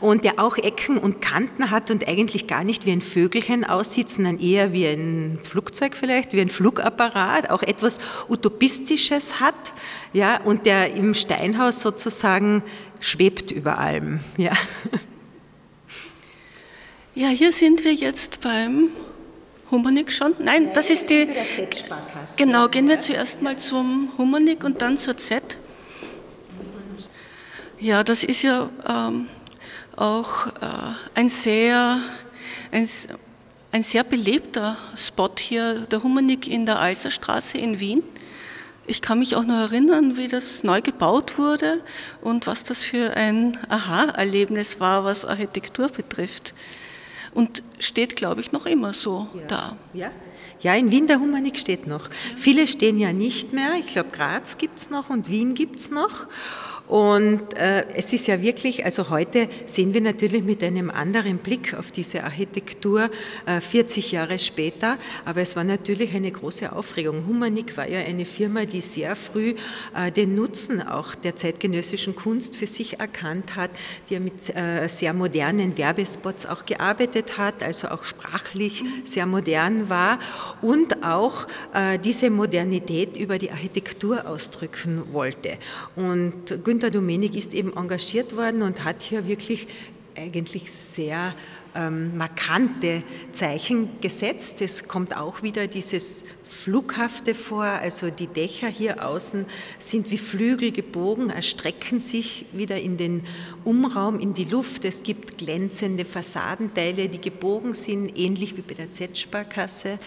und 0.00 0.24
der 0.24 0.38
auch 0.38 0.58
Ecken 0.66 0.98
und 0.98 1.20
Kanten 1.20 1.70
hat 1.70 1.92
und 1.92 2.08
eigentlich 2.08 2.48
gar 2.48 2.64
nicht 2.64 2.86
wie 2.86 2.90
ein 2.90 3.00
Vögelchen 3.00 3.64
aussieht, 3.64 4.10
sondern 4.10 4.40
eher 4.40 4.72
wie 4.72 4.86
ein 4.86 5.38
Flugzeug 5.42 5.94
vielleicht, 5.94 6.32
wie 6.32 6.40
ein 6.40 6.50
Flugapparat, 6.50 7.50
auch 7.50 7.62
etwas 7.62 8.00
Utopistisches 8.28 9.38
hat, 9.38 9.54
ja, 10.12 10.40
und 10.42 10.66
der 10.66 10.94
im 10.94 11.14
Steinhaus 11.14 11.80
sozusagen 11.80 12.64
schwebt 13.00 13.52
über 13.52 13.78
allem, 13.78 14.20
ja. 14.36 14.52
Ja, 17.14 17.28
hier 17.28 17.52
sind 17.52 17.84
wir 17.84 17.94
jetzt 17.94 18.40
beim 18.40 18.90
Humanik 19.70 20.12
schon? 20.12 20.34
Nein, 20.38 20.70
das 20.74 20.90
ist 20.90 21.08
die. 21.08 21.28
Genau, 22.36 22.68
gehen 22.68 22.88
wir 22.88 22.98
zuerst 22.98 23.40
mal 23.40 23.56
zum 23.56 24.12
Humanik 24.18 24.64
und 24.64 24.82
dann 24.82 24.98
zur 24.98 25.16
Z. 25.16 25.56
Ja, 27.78 28.02
das 28.04 28.22
ist 28.24 28.42
ja 28.42 28.68
ähm, 28.86 29.28
auch 29.96 30.46
äh, 30.46 30.50
ein 31.14 31.28
sehr, 31.28 32.00
ein, 32.70 32.88
ein, 33.72 33.82
sehr 33.82 34.04
belebter 34.04 34.76
Spot 34.96 35.30
hier, 35.38 35.80
der 35.90 36.02
Humanik 36.02 36.46
in 36.46 36.66
der 36.66 36.78
Alserstraße 36.78 37.58
in 37.58 37.80
Wien. 37.80 38.02
Ich 38.86 39.02
kann 39.02 39.18
mich 39.18 39.34
auch 39.34 39.44
noch 39.44 39.56
erinnern, 39.56 40.16
wie 40.16 40.28
das 40.28 40.62
neu 40.62 40.80
gebaut 40.80 41.38
wurde 41.38 41.82
und 42.20 42.46
was 42.46 42.62
das 42.62 42.84
für 42.84 43.16
ein 43.16 43.58
Aha-Erlebnis 43.68 44.78
war, 44.78 45.04
was 45.04 45.24
Architektur 45.24 45.88
betrifft. 45.88 46.54
Und 47.34 47.62
steht, 47.80 48.16
glaube 48.16 48.40
ich, 48.40 48.52
noch 48.52 48.64
immer 48.64 48.92
so 48.92 49.28
ja. 49.34 49.46
da. 49.46 49.76
Ja. 49.92 50.10
Ja, 50.60 50.74
in 50.74 50.90
Wien 50.90 51.06
der 51.06 51.20
Humanik 51.20 51.58
steht 51.58 51.86
noch. 51.86 52.08
Viele 52.36 52.66
stehen 52.66 52.98
ja 52.98 53.12
nicht 53.12 53.52
mehr. 53.52 53.74
Ich 53.78 53.88
glaube, 53.88 54.08
Graz 54.10 54.56
gibt 54.56 54.78
es 54.78 54.88
noch 54.88 55.10
und 55.10 55.28
Wien 55.28 55.54
gibt 55.54 55.78
es 55.78 55.90
noch. 55.90 56.28
Und 56.88 57.54
äh, 57.54 57.84
es 57.94 58.12
ist 58.12 58.28
ja 58.28 58.40
wirklich, 58.40 58.84
also 58.84 59.10
heute 59.10 59.48
sehen 59.66 59.92
wir 59.92 60.00
natürlich 60.00 60.44
mit 60.44 60.62
einem 60.62 60.90
anderen 60.90 61.38
Blick 61.38 61.74
auf 61.74 61.90
diese 61.90 62.22
Architektur 62.22 63.10
äh, 63.46 63.60
40 63.60 64.12
Jahre 64.12 64.38
später, 64.38 64.96
aber 65.24 65.40
es 65.40 65.56
war 65.56 65.64
natürlich 65.64 66.14
eine 66.14 66.30
große 66.30 66.72
Aufregung. 66.72 67.26
Humanik 67.26 67.76
war 67.76 67.88
ja 67.88 68.00
eine 68.00 68.24
Firma, 68.24 68.66
die 68.66 68.80
sehr 68.80 69.16
früh 69.16 69.54
äh, 69.96 70.12
den 70.12 70.36
Nutzen 70.36 70.80
auch 70.80 71.14
der 71.16 71.34
zeitgenössischen 71.34 72.14
Kunst 72.14 72.54
für 72.54 72.68
sich 72.68 73.00
erkannt 73.00 73.56
hat, 73.56 73.70
die 74.08 74.14
ja 74.14 74.20
mit 74.20 74.54
äh, 74.54 74.88
sehr 74.88 75.12
modernen 75.12 75.76
Werbespots 75.76 76.46
auch 76.46 76.66
gearbeitet 76.66 77.36
hat, 77.36 77.62
also 77.62 77.88
auch 77.88 78.04
sprachlich 78.04 78.84
sehr 79.04 79.26
modern 79.26 79.90
war 79.90 80.20
und 80.62 81.02
auch 81.02 81.48
äh, 81.74 81.98
diese 81.98 82.30
Modernität 82.30 83.16
über 83.16 83.38
die 83.38 83.50
Architektur 83.50 84.26
ausdrücken 84.26 85.02
wollte. 85.12 85.58
Und 85.96 86.64
Günter 86.76 86.90
Domenik 86.90 87.34
ist 87.34 87.54
eben 87.54 87.74
engagiert 87.74 88.36
worden 88.36 88.60
und 88.60 88.84
hat 88.84 89.00
hier 89.00 89.26
wirklich 89.26 89.66
eigentlich 90.14 90.70
sehr 90.70 91.34
ähm, 91.74 92.18
markante 92.18 93.02
Zeichen 93.32 93.98
gesetzt. 94.02 94.60
Es 94.60 94.86
kommt 94.86 95.16
auch 95.16 95.42
wieder 95.42 95.68
dieses 95.68 96.26
Flughafte 96.50 97.34
vor, 97.34 97.64
also 97.64 98.10
die 98.10 98.26
Dächer 98.26 98.68
hier 98.68 99.06
außen 99.08 99.46
sind 99.78 100.10
wie 100.10 100.18
Flügel 100.18 100.70
gebogen, 100.70 101.30
erstrecken 101.30 101.98
sich 101.98 102.44
wieder 102.52 102.78
in 102.78 102.98
den 102.98 103.24
Umraum, 103.64 104.20
in 104.20 104.34
die 104.34 104.44
Luft. 104.44 104.84
Es 104.84 105.02
gibt 105.02 105.38
glänzende 105.38 106.04
Fassadenteile, 106.04 107.08
die 107.08 107.22
gebogen 107.22 107.72
sind, 107.72 108.18
ähnlich 108.18 108.54
wie 108.58 108.60
bei 108.60 108.74
der 108.74 108.92
Z-Sparkasse. 108.92 109.98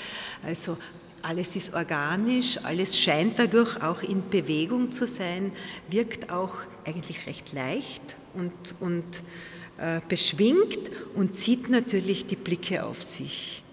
Also 0.43 0.77
alles 1.23 1.55
ist 1.55 1.73
organisch, 1.73 2.57
alles 2.63 2.97
scheint 2.97 3.39
dadurch 3.39 3.81
auch 3.81 4.01
in 4.01 4.29
Bewegung 4.29 4.91
zu 4.91 5.07
sein, 5.07 5.51
wirkt 5.89 6.31
auch 6.31 6.55
eigentlich 6.85 7.27
recht 7.27 7.53
leicht 7.53 8.15
und, 8.33 8.53
und 8.79 9.23
äh, 9.77 10.01
beschwingt 10.07 10.91
und 11.15 11.37
zieht 11.37 11.69
natürlich 11.69 12.25
die 12.25 12.35
Blicke 12.35 12.83
auf 12.83 13.03
sich. 13.03 13.63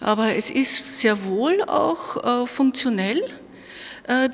Aber 0.00 0.34
es 0.34 0.50
ist 0.50 1.00
sehr 1.00 1.24
wohl 1.24 1.62
auch 1.64 2.42
äh, 2.42 2.46
funktionell 2.46 3.22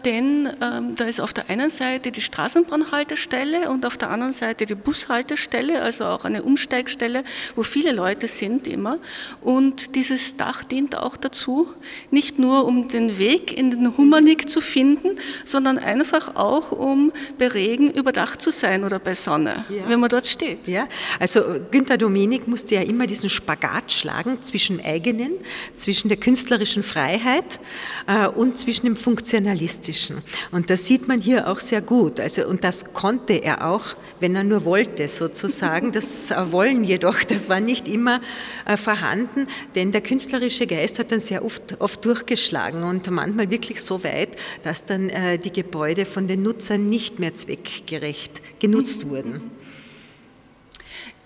denn 0.04 0.48
ähm, 0.62 0.94
da 0.94 1.04
ist 1.04 1.20
auf 1.20 1.32
der 1.32 1.50
einen 1.50 1.68
Seite 1.68 2.12
die 2.12 2.20
Straßenbahnhaltestelle 2.20 3.68
und 3.70 3.84
auf 3.84 3.96
der 3.96 4.10
anderen 4.10 4.32
Seite 4.32 4.66
die 4.66 4.76
Bushaltestelle, 4.76 5.82
also 5.82 6.04
auch 6.04 6.24
eine 6.24 6.44
Umsteigstelle, 6.44 7.24
wo 7.56 7.64
viele 7.64 7.90
Leute 7.90 8.28
sind 8.28 8.68
immer. 8.68 8.98
Und 9.40 9.96
dieses 9.96 10.36
Dach 10.36 10.62
dient 10.62 10.96
auch 10.96 11.16
dazu, 11.16 11.66
nicht 12.12 12.38
nur 12.38 12.66
um 12.66 12.86
den 12.86 13.18
Weg 13.18 13.56
in 13.56 13.72
den 13.72 13.96
Humanik 13.96 14.48
zu 14.48 14.60
finden, 14.60 15.18
sondern 15.44 15.78
einfach 15.78 16.36
auch 16.36 16.70
um 16.70 17.12
bei 17.36 17.48
Regen 17.48 17.90
überdacht 17.90 18.40
zu 18.40 18.52
sein 18.52 18.84
oder 18.84 19.00
bei 19.00 19.14
Sonne, 19.14 19.64
ja. 19.68 19.88
wenn 19.88 19.98
man 19.98 20.08
dort 20.08 20.28
steht. 20.28 20.68
Ja, 20.68 20.86
also 21.18 21.42
Günter 21.72 21.98
Dominik 21.98 22.46
musste 22.46 22.76
ja 22.76 22.82
immer 22.82 23.08
diesen 23.08 23.28
Spagat 23.28 23.90
schlagen 23.90 24.40
zwischen 24.42 24.80
eigenen, 24.84 25.32
zwischen 25.74 26.06
der 26.06 26.16
künstlerischen 26.16 26.84
Freiheit 26.84 27.58
äh, 28.06 28.28
und 28.28 28.56
zwischen 28.56 28.86
dem 28.86 28.94
Funktionalismus 28.96 29.63
realistischen. 29.64 30.22
Und 30.52 30.70
das 30.70 30.86
sieht 30.86 31.08
man 31.08 31.20
hier 31.20 31.48
auch 31.48 31.60
sehr 31.60 31.80
gut. 31.80 32.20
Also, 32.20 32.46
und 32.46 32.64
das 32.64 32.92
konnte 32.92 33.34
er 33.34 33.66
auch, 33.66 33.96
wenn 34.20 34.36
er 34.36 34.44
nur 34.44 34.64
wollte, 34.64 35.08
sozusagen. 35.08 35.92
Das 35.92 36.30
Wollen 36.50 36.84
jedoch, 36.84 37.22
das 37.24 37.48
war 37.48 37.60
nicht 37.60 37.88
immer 37.88 38.20
äh, 38.66 38.76
vorhanden, 38.76 39.46
denn 39.74 39.92
der 39.92 40.00
künstlerische 40.00 40.66
Geist 40.66 40.98
hat 40.98 41.12
dann 41.12 41.20
sehr 41.20 41.44
oft, 41.44 41.80
oft 41.80 42.04
durchgeschlagen 42.04 42.82
und 42.82 43.10
manchmal 43.10 43.50
wirklich 43.50 43.82
so 43.82 44.02
weit, 44.04 44.30
dass 44.62 44.84
dann 44.84 45.08
äh, 45.10 45.38
die 45.38 45.52
Gebäude 45.52 46.06
von 46.06 46.28
den 46.28 46.42
Nutzern 46.42 46.86
nicht 46.86 47.18
mehr 47.18 47.34
zweckgerecht 47.34 48.60
genutzt 48.60 49.08
wurden. 49.08 49.50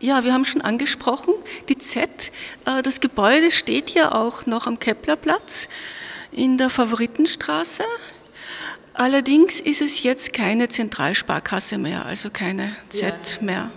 Ja, 0.01 0.23
wir 0.23 0.33
haben 0.33 0.45
schon 0.45 0.61
angesprochen, 0.61 1.35
die 1.69 1.77
Z, 1.77 2.31
äh, 2.67 2.83
das 2.83 3.01
Gebäude 3.01 3.51
steht 3.51 3.91
ja 3.91 4.13
auch 4.13 4.47
noch 4.47 4.69
am 4.69 4.79
Keplerplatz 4.79 5.69
in 6.33 6.59
der 6.59 6.71
Favoritenstraße. 6.71 7.83
Allerdings 8.99 9.61
ist 9.61 9.81
es 9.81 10.03
jetzt 10.03 10.33
keine 10.33 10.69
Zentralsparkasse 10.69 11.79
mehr, 11.79 12.05
also 12.05 12.31
keine 12.31 12.77
Z 12.89 13.41
mehr. 13.41 13.71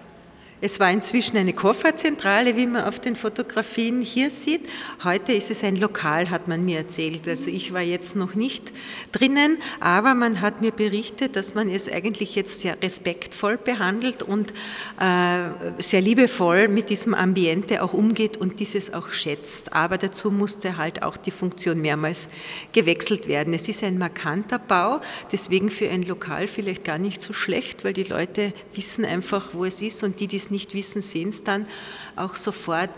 Es 0.63 0.79
war 0.79 0.91
inzwischen 0.91 1.37
eine 1.37 1.53
Kofferzentrale, 1.53 2.55
wie 2.55 2.67
man 2.67 2.83
auf 2.83 2.99
den 2.99 3.15
Fotografien 3.15 4.03
hier 4.03 4.29
sieht. 4.29 4.61
Heute 5.03 5.33
ist 5.33 5.49
es 5.49 5.63
ein 5.63 5.75
Lokal, 5.75 6.29
hat 6.29 6.47
man 6.47 6.63
mir 6.63 6.77
erzählt. 6.77 7.27
Also 7.27 7.49
ich 7.49 7.73
war 7.73 7.81
jetzt 7.81 8.15
noch 8.15 8.35
nicht 8.35 8.71
drinnen, 9.11 9.57
aber 9.79 10.13
man 10.13 10.39
hat 10.39 10.61
mir 10.61 10.71
berichtet, 10.71 11.35
dass 11.35 11.55
man 11.55 11.67
es 11.67 11.91
eigentlich 11.91 12.35
jetzt 12.35 12.61
sehr 12.61 12.77
respektvoll 12.79 13.57
behandelt 13.57 14.21
und 14.21 14.53
äh, 14.99 15.81
sehr 15.81 16.01
liebevoll 16.01 16.67
mit 16.67 16.91
diesem 16.91 17.15
Ambiente 17.15 17.81
auch 17.81 17.93
umgeht 17.93 18.37
und 18.37 18.59
dieses 18.59 18.93
auch 18.93 19.09
schätzt. 19.09 19.73
Aber 19.73 19.97
dazu 19.97 20.29
musste 20.29 20.77
halt 20.77 21.01
auch 21.01 21.17
die 21.17 21.31
Funktion 21.31 21.81
mehrmals 21.81 22.29
gewechselt 22.71 23.27
werden. 23.27 23.55
Es 23.55 23.67
ist 23.67 23.83
ein 23.83 23.97
markanter 23.97 24.59
Bau, 24.59 25.01
deswegen 25.31 25.71
für 25.71 25.89
ein 25.89 26.03
Lokal 26.03 26.47
vielleicht 26.47 26.83
gar 26.83 26.99
nicht 26.99 27.19
so 27.19 27.33
schlecht, 27.33 27.83
weil 27.83 27.93
die 27.93 28.03
Leute 28.03 28.53
wissen 28.75 29.05
einfach, 29.05 29.55
wo 29.55 29.65
es 29.65 29.81
ist 29.81 30.03
und 30.03 30.19
die, 30.19 30.27
die 30.27 30.37
es 30.37 30.50
nicht 30.51 30.73
wissen, 30.73 31.01
sehen 31.01 31.29
es 31.29 31.43
dann 31.43 31.65
auch 32.15 32.35
sofort. 32.35 32.89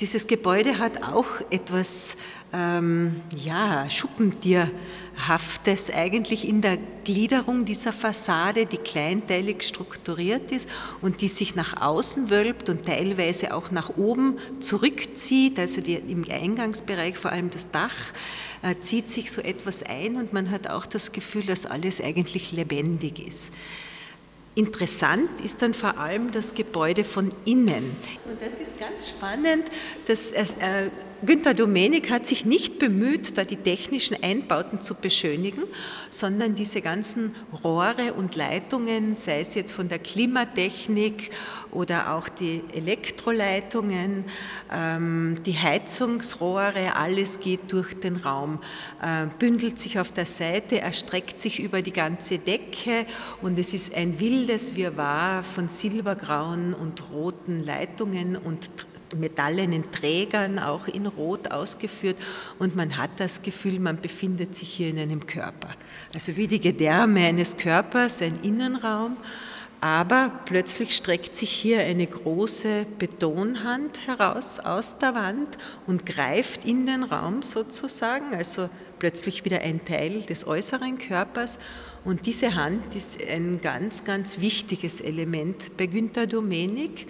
Dieses 0.00 0.26
Gebäude 0.26 0.78
hat 0.78 1.02
auch 1.02 1.26
etwas 1.50 2.16
ähm, 2.52 3.22
ja, 3.36 3.88
Schuppentierhaftes 3.88 5.90
eigentlich 5.90 6.46
in 6.46 6.60
der 6.60 6.76
Gliederung 7.04 7.64
dieser 7.64 7.92
Fassade, 7.92 8.66
die 8.66 8.78
kleinteilig 8.78 9.62
strukturiert 9.62 10.52
ist 10.52 10.68
und 11.00 11.20
die 11.20 11.28
sich 11.28 11.54
nach 11.54 11.80
außen 11.80 12.30
wölbt 12.30 12.68
und 12.68 12.84
teilweise 12.84 13.54
auch 13.54 13.70
nach 13.70 13.96
oben 13.96 14.38
zurückzieht, 14.60 15.58
also 15.58 15.80
die, 15.80 15.94
im 15.94 16.24
Eingangsbereich 16.28 17.16
vor 17.16 17.32
allem 17.32 17.50
das 17.50 17.70
Dach 17.70 17.94
äh, 18.62 18.74
zieht 18.80 19.08
sich 19.08 19.30
so 19.30 19.40
etwas 19.40 19.82
ein 19.82 20.16
und 20.16 20.32
man 20.32 20.50
hat 20.50 20.68
auch 20.68 20.84
das 20.84 21.12
Gefühl, 21.12 21.44
dass 21.44 21.64
alles 21.64 22.00
eigentlich 22.00 22.52
lebendig 22.52 23.26
ist. 23.26 23.52
Interessant 24.54 25.40
ist 25.42 25.62
dann 25.62 25.72
vor 25.72 25.98
allem 25.98 26.30
das 26.30 26.54
Gebäude 26.54 27.04
von 27.04 27.32
innen. 27.46 27.96
Und 28.26 28.42
das 28.42 28.60
ist 28.60 28.78
ganz 28.78 29.08
spannend, 29.08 29.64
dass 30.06 30.32
äh, 30.32 30.44
Günter 31.24 31.54
Domenik 31.54 32.10
hat 32.10 32.26
sich 32.26 32.44
nicht 32.44 32.80
bemüht, 32.80 33.38
da 33.38 33.44
die 33.44 33.56
technischen 33.56 34.20
Einbauten 34.24 34.82
zu 34.82 34.96
beschönigen, 34.96 35.62
sondern 36.10 36.56
diese 36.56 36.80
ganzen 36.80 37.32
Rohre 37.62 38.14
und 38.14 38.34
Leitungen, 38.34 39.14
sei 39.14 39.38
es 39.40 39.54
jetzt 39.54 39.70
von 39.70 39.88
der 39.88 40.00
Klimatechnik 40.00 41.30
oder 41.70 42.14
auch 42.14 42.28
die 42.28 42.62
Elektroleitungen, 42.74 44.24
ähm, 44.72 45.36
die 45.46 45.56
Heizungsrohre, 45.56 46.96
alles 46.96 47.38
geht 47.38 47.70
durch 47.70 47.94
den 48.00 48.16
Raum, 48.16 48.58
äh, 49.00 49.26
bündelt 49.38 49.78
sich 49.78 50.00
auf 50.00 50.10
der 50.10 50.26
Seite, 50.26 50.80
erstreckt 50.80 51.40
sich 51.40 51.60
über 51.60 51.82
die 51.82 51.92
ganze 51.92 52.38
Decke 52.38 53.06
und 53.40 53.56
es 53.60 53.74
ist 53.74 53.94
ein 53.94 54.18
wildes 54.18 54.74
Wirrwarr 54.74 55.44
von 55.44 55.68
silbergrauen 55.68 56.74
und 56.74 57.12
roten 57.12 57.64
Leitungen 57.64 58.34
und 58.34 58.70
metallenen 59.18 59.90
Trägern, 59.90 60.58
auch 60.58 60.88
in 60.88 61.06
Rot 61.06 61.50
ausgeführt. 61.50 62.16
Und 62.58 62.76
man 62.76 62.96
hat 62.96 63.10
das 63.18 63.42
Gefühl, 63.42 63.78
man 63.80 64.00
befindet 64.00 64.54
sich 64.54 64.68
hier 64.68 64.88
in 64.88 64.98
einem 64.98 65.26
Körper. 65.26 65.70
Also 66.14 66.36
wie 66.36 66.46
die 66.46 66.60
Gedärme 66.60 67.26
eines 67.26 67.56
Körpers, 67.56 68.22
ein 68.22 68.38
Innenraum. 68.42 69.16
Aber 69.80 70.30
plötzlich 70.44 70.94
streckt 70.94 71.36
sich 71.36 71.50
hier 71.50 71.80
eine 71.80 72.06
große 72.06 72.86
Betonhand 73.00 74.06
heraus 74.06 74.60
aus 74.60 74.96
der 74.98 75.16
Wand 75.16 75.58
und 75.88 76.06
greift 76.06 76.64
in 76.64 76.86
den 76.86 77.02
Raum 77.02 77.42
sozusagen, 77.42 78.32
also 78.32 78.70
plötzlich 79.02 79.44
wieder 79.44 79.62
ein 79.62 79.84
Teil 79.84 80.20
des 80.20 80.46
äußeren 80.46 80.96
Körpers. 80.96 81.58
Und 82.04 82.26
diese 82.26 82.54
Hand 82.54 82.94
ist 82.94 83.20
ein 83.20 83.60
ganz, 83.60 84.04
ganz 84.04 84.40
wichtiges 84.40 85.00
Element 85.00 85.76
bei 85.76 85.86
Günter 85.86 86.28
Domenik. 86.28 87.08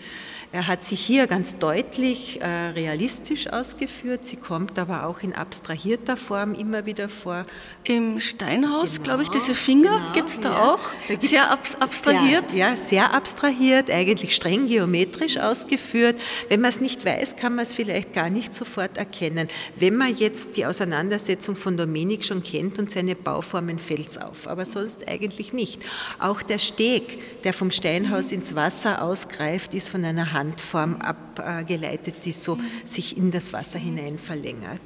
Er 0.55 0.66
hat 0.66 0.85
sie 0.85 0.96
hier 0.96 1.26
ganz 1.26 1.59
deutlich 1.59 2.42
äh, 2.42 2.46
realistisch 2.46 3.48
ausgeführt. 3.48 4.26
Sie 4.26 4.37
kommt 4.37 4.78
aber 4.78 5.07
auch 5.07 5.22
in 5.22 5.33
abstrahierter 5.33 6.18
Form 6.18 6.52
immer 6.52 6.85
wieder 6.85 7.09
vor. 7.09 7.46
Im 7.85 8.20
Steinhaus, 8.20 8.96
genau, 8.96 9.05
glaube 9.05 9.22
ich, 9.22 9.31
diese 9.31 9.55
Finger 9.55 9.96
genau, 9.96 10.12
gibt 10.12 10.28
es 10.28 10.40
da 10.40 10.50
ja. 10.50 10.74
auch. 10.74 10.81
Da 11.09 11.26
sehr 11.26 11.50
ab 11.50 11.61
abstrahiert. 11.81 12.50
Sehr, 12.50 12.68
ja, 12.68 12.76
sehr 12.76 13.14
abstrahiert, 13.14 13.90
eigentlich 13.90 14.35
streng 14.35 14.66
geometrisch 14.66 15.38
ausgeführt. 15.38 16.20
Wenn 16.50 16.61
man 16.61 16.68
es 16.68 16.83
nicht 16.83 17.02
weiß, 17.02 17.37
kann 17.37 17.55
man 17.55 17.62
es 17.62 17.72
vielleicht 17.72 18.12
gar 18.12 18.28
nicht 18.28 18.52
sofort 18.52 18.98
erkennen. 18.98 19.48
Wenn 19.76 19.96
man 19.96 20.14
jetzt 20.14 20.59
die 20.59 20.66
Auseinandersetzung 20.66 21.57
von 21.57 21.78
Domenik 21.87 22.25
schon 22.25 22.42
kennt 22.42 22.79
und 22.79 22.90
seine 22.90 23.16
Bauformen, 23.16 23.79
fällt 23.79 24.07
es 24.07 24.18
auf. 24.18 24.47
Aber 24.47 24.64
sonst 24.64 25.09
eigentlich 25.09 25.53
nicht. 25.53 25.83
Auch 26.18 26.42
der 26.42 26.59
Steg, 26.59 27.42
der 27.42 27.53
vom 27.53 27.71
Steinhaus 27.71 28.33
ins 28.33 28.55
Wasser 28.55 29.03
ausgreift, 29.03 29.75
ist 29.75 29.88
von 29.88 30.05
einer 30.05 30.33
Hand 30.33 30.53
Handform 30.53 30.97
abgeleitet, 30.97 32.16
die 32.25 32.33
so 32.33 32.59
sich 32.85 33.16
in 33.16 33.31
das 33.31 33.53
Wasser 33.53 33.79
hinein 33.79 34.18
verlängert. 34.18 34.81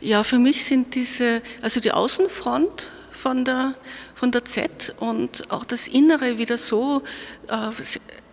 Ja, 0.00 0.22
für 0.22 0.38
mich 0.38 0.64
sind 0.64 0.94
diese, 0.94 1.42
also 1.62 1.80
die 1.80 1.92
Außenfront 1.92 2.88
von 3.12 3.44
der, 3.44 3.74
von 4.14 4.32
der 4.32 4.44
Z 4.44 4.94
und 4.98 5.50
auch 5.50 5.64
das 5.64 5.88
Innere 5.88 6.38
wieder 6.38 6.58
so 6.58 7.02
äh, 7.48 7.70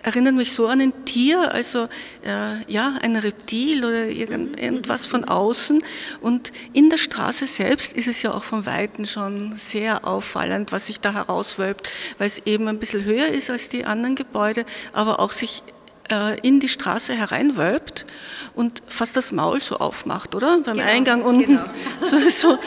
erinnern 0.04 0.36
mich 0.36 0.54
so 0.54 0.68
an 0.68 0.82
ein 0.82 1.06
Tier, 1.06 1.54
also 1.54 1.88
äh, 2.26 2.64
ja, 2.72 2.98
ein 3.02 3.16
Reptil 3.16 3.84
oder 3.86 4.06
irgend, 4.06 4.60
irgendwas 4.60 5.06
von 5.06 5.24
außen. 5.26 5.84
Und 6.22 6.52
in 6.74 6.90
der 6.90 6.98
Straße 6.98 7.46
selbst 7.48 7.94
ist 7.94 8.08
es 8.08 8.22
ja 8.22 8.34
auch 8.34 8.44
von 8.44 8.66
Weitem 8.66 9.06
schon 9.06 9.54
sehr 9.58 10.08
auffallend, 10.08 10.72
was 10.72 10.88
sich 10.88 11.00
da 11.00 11.14
herauswölbt, 11.14 11.90
weil 12.18 12.28
es 12.28 12.40
eben 12.46 12.68
ein 12.68 12.80
bisschen 12.80 13.04
höher 13.04 13.28
ist 13.28 13.50
als 13.50 13.70
die 13.70 13.86
anderen 13.86 14.16
Gebäude, 14.16 14.66
aber 14.94 15.20
auch 15.20 15.32
sich 15.32 15.64
äh, 16.10 16.40
in 16.42 16.60
die 16.60 16.68
Straße 16.68 17.14
hereinwölbt. 17.14 18.06
Und 18.54 18.84
fast 18.88 19.16
das 19.16 19.32
Maul 19.32 19.62
so 19.62 19.78
aufmacht, 19.78 20.36
oder? 20.36 20.60
Beim 20.60 20.78
Genau, 20.78 20.90
Eingang 20.90 21.22
unten. 21.24 21.46
genau. 21.46 21.64
So, 22.02 22.18
so. 22.30 22.60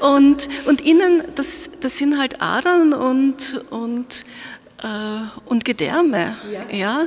Und, 0.00 0.48
und 0.66 0.80
innen, 0.80 1.22
das, 1.34 1.70
das 1.80 1.98
sind 1.98 2.18
halt 2.18 2.40
Adern 2.40 2.92
und, 2.92 3.62
und, 3.70 4.24
äh, 4.82 5.20
und 5.46 5.64
Gedärme. 5.64 6.36
Ja. 6.50 6.76
ja. 6.76 7.06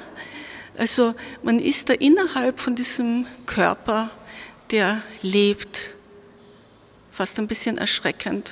Also 0.78 1.14
man 1.44 1.60
ist 1.60 1.90
da 1.90 1.94
innerhalb 1.94 2.60
von 2.60 2.76
diesem 2.76 3.26
Körper, 3.46 4.10
der 4.72 5.02
lebt. 5.22 5.94
Fast 7.12 7.38
ein 7.40 7.48
bisschen 7.48 7.78
erschreckend. 7.78 8.52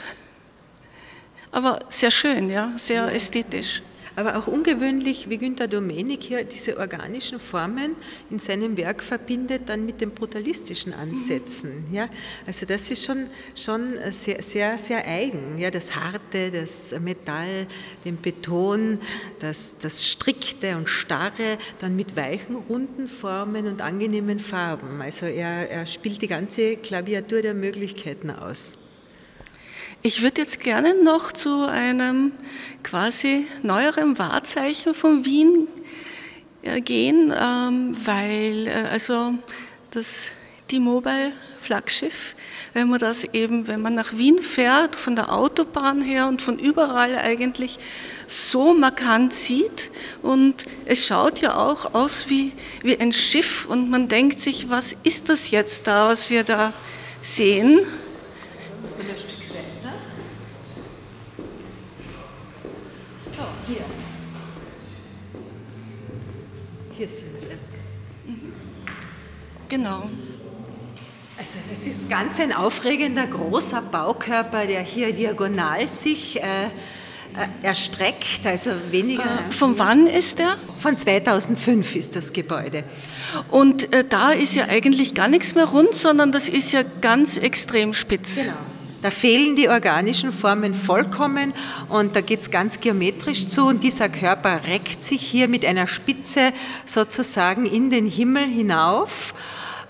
Aber 1.52 1.80
sehr 1.90 2.12
schön, 2.12 2.50
ja, 2.50 2.72
sehr 2.78 3.14
ästhetisch. 3.14 3.82
Aber 4.22 4.38
auch 4.38 4.46
ungewöhnlich, 4.46 5.32
wie 5.32 5.40
Günter 5.40 5.68
Domenik 5.68 6.22
hier 6.22 6.44
diese 6.44 6.78
organischen 6.78 7.40
Formen 7.40 7.96
in 8.30 8.38
seinem 8.38 8.78
Werk 8.78 9.02
verbindet, 9.02 9.64
dann 9.66 9.84
mit 9.84 10.00
den 10.00 10.12
brutalistischen 10.12 10.94
Ansätzen. 10.94 11.86
Ja? 11.92 12.08
Also 12.46 12.68
das 12.68 12.92
ist 12.92 13.04
schon, 13.04 13.26
schon 13.56 13.96
sehr, 14.12 14.44
sehr, 14.44 14.78
sehr 14.78 15.08
eigen. 15.08 15.58
Ja? 15.58 15.72
Das 15.72 15.96
Harte, 15.96 16.52
das 16.52 16.94
Metall, 17.00 17.66
den 18.06 18.18
Beton, 18.18 19.00
das, 19.40 19.74
das 19.80 20.06
Strikte 20.06 20.78
und 20.78 20.88
Starre, 20.88 21.58
dann 21.80 21.96
mit 21.96 22.16
weichen, 22.16 22.58
runden 22.58 23.08
Formen 23.08 23.66
und 23.66 23.82
angenehmen 23.82 24.40
Farben. 24.40 25.02
Also 25.02 25.26
er, 25.26 25.68
er 25.72 25.88
spielt 25.88 26.22
die 26.22 26.28
ganze 26.28 26.78
Klaviatur 26.78 27.42
der 27.42 27.56
Möglichkeiten 27.56 28.30
aus. 28.30 28.78
Ich 30.04 30.24
würde 30.24 30.42
jetzt 30.42 30.60
gerne 30.62 30.96
noch 30.96 31.32
zu 31.32 31.68
einem 31.68 32.32
quasi 32.82 33.46
neueren 33.62 34.18
Wahrzeichen 34.18 34.96
von 34.96 35.26
Wien 35.26 35.68
äh, 36.64 36.82
gehen, 36.82 37.32
ähm, 37.40 37.96
weil 38.04 38.66
äh, 38.66 38.88
also 38.92 39.36
das 39.92 40.32
T-Mobile 40.68 41.34
Flaggschiff, 41.60 42.36
wenn 42.74 42.90
man 42.90 42.98
das 42.98 43.26
eben, 43.26 43.68
wenn 43.68 43.84
man 43.84 43.94
nach 43.94 44.18
Wien 44.18 44.40
fährt, 44.40 44.96
von 44.96 45.16
der 45.16 45.32
Autobahn 45.32 46.02
her 46.02 46.28
und 46.28 46.42
von 46.42 46.58
überall 46.58 47.16
eigentlich 47.16 47.78
so 48.26 48.74
markant 48.74 49.36
sieht 49.36 49.92
und 50.24 50.66
es 50.86 51.06
schaut 51.06 51.42
ja 51.42 51.56
auch 51.56 51.94
aus 51.94 52.28
wie, 52.28 52.54
wie 52.82 53.00
ein 53.00 53.14
Schiff 53.14 53.68
und 53.68 53.92
man 53.92 54.08
denkt 54.08 54.40
sich, 54.40 54.68
was 54.68 54.96
ist 55.04 55.30
das 55.30 55.52
jetzt 55.52 55.86
da, 55.86 56.08
was 56.08 56.32
wir 56.32 56.44
da 56.44 56.74
sehen? 57.22 57.82
Hier 67.02 67.10
sind 67.10 67.32
wir. 67.42 67.58
Genau. 69.70 70.08
Also 71.36 71.58
es 71.74 71.88
ist 71.88 72.08
ganz 72.08 72.40
ein 72.40 72.54
aufregender, 72.54 73.26
großer 73.26 73.82
Baukörper, 73.82 74.68
der 74.68 74.82
hier 74.82 75.12
diagonal 75.12 75.90
sich 75.90 76.40
äh, 76.40 76.66
äh, 76.66 76.70
erstreckt, 77.64 78.46
also 78.46 78.70
weniger. 78.92 79.40
Von 79.50 79.80
wann 79.80 80.06
ist 80.06 80.38
der? 80.38 80.58
Von 80.78 80.96
2005 80.96 81.96
ist 81.96 82.16
das 82.16 82.34
Gebäude. 82.34 82.84
Und 83.50 83.92
äh, 83.92 84.06
da 84.08 84.30
ist 84.30 84.54
ja 84.54 84.66
eigentlich 84.66 85.16
gar 85.16 85.28
nichts 85.28 85.56
mehr 85.56 85.66
rund, 85.66 85.96
sondern 85.96 86.32
das 86.32 86.50
ist 86.50 86.72
ja 86.72 86.84
ganz 86.84 87.36
extrem 87.38 87.94
spitz. 87.96 88.44
Genau. 88.44 88.54
Da 89.02 89.10
fehlen 89.10 89.56
die 89.56 89.68
organischen 89.68 90.32
Formen 90.32 90.76
vollkommen 90.76 91.54
und 91.90 92.16
da 92.16 92.22
geht 92.22 92.42
es 92.42 92.52
ganz 92.52 92.80
geometrisch 92.80 93.48
zu 93.48 93.64
und 93.64 93.84
dieser 93.84 94.10
Körper 94.10 94.62
reckt 94.68 95.04
sich 95.04 95.22
hier 95.22 95.48
mit 95.48 95.66
einer 95.66 95.88
Spitze 95.88 96.54
sozusagen 96.86 97.66
in 97.66 97.90
den 97.90 98.06
Himmel 98.06 98.46
hinauf 98.46 99.34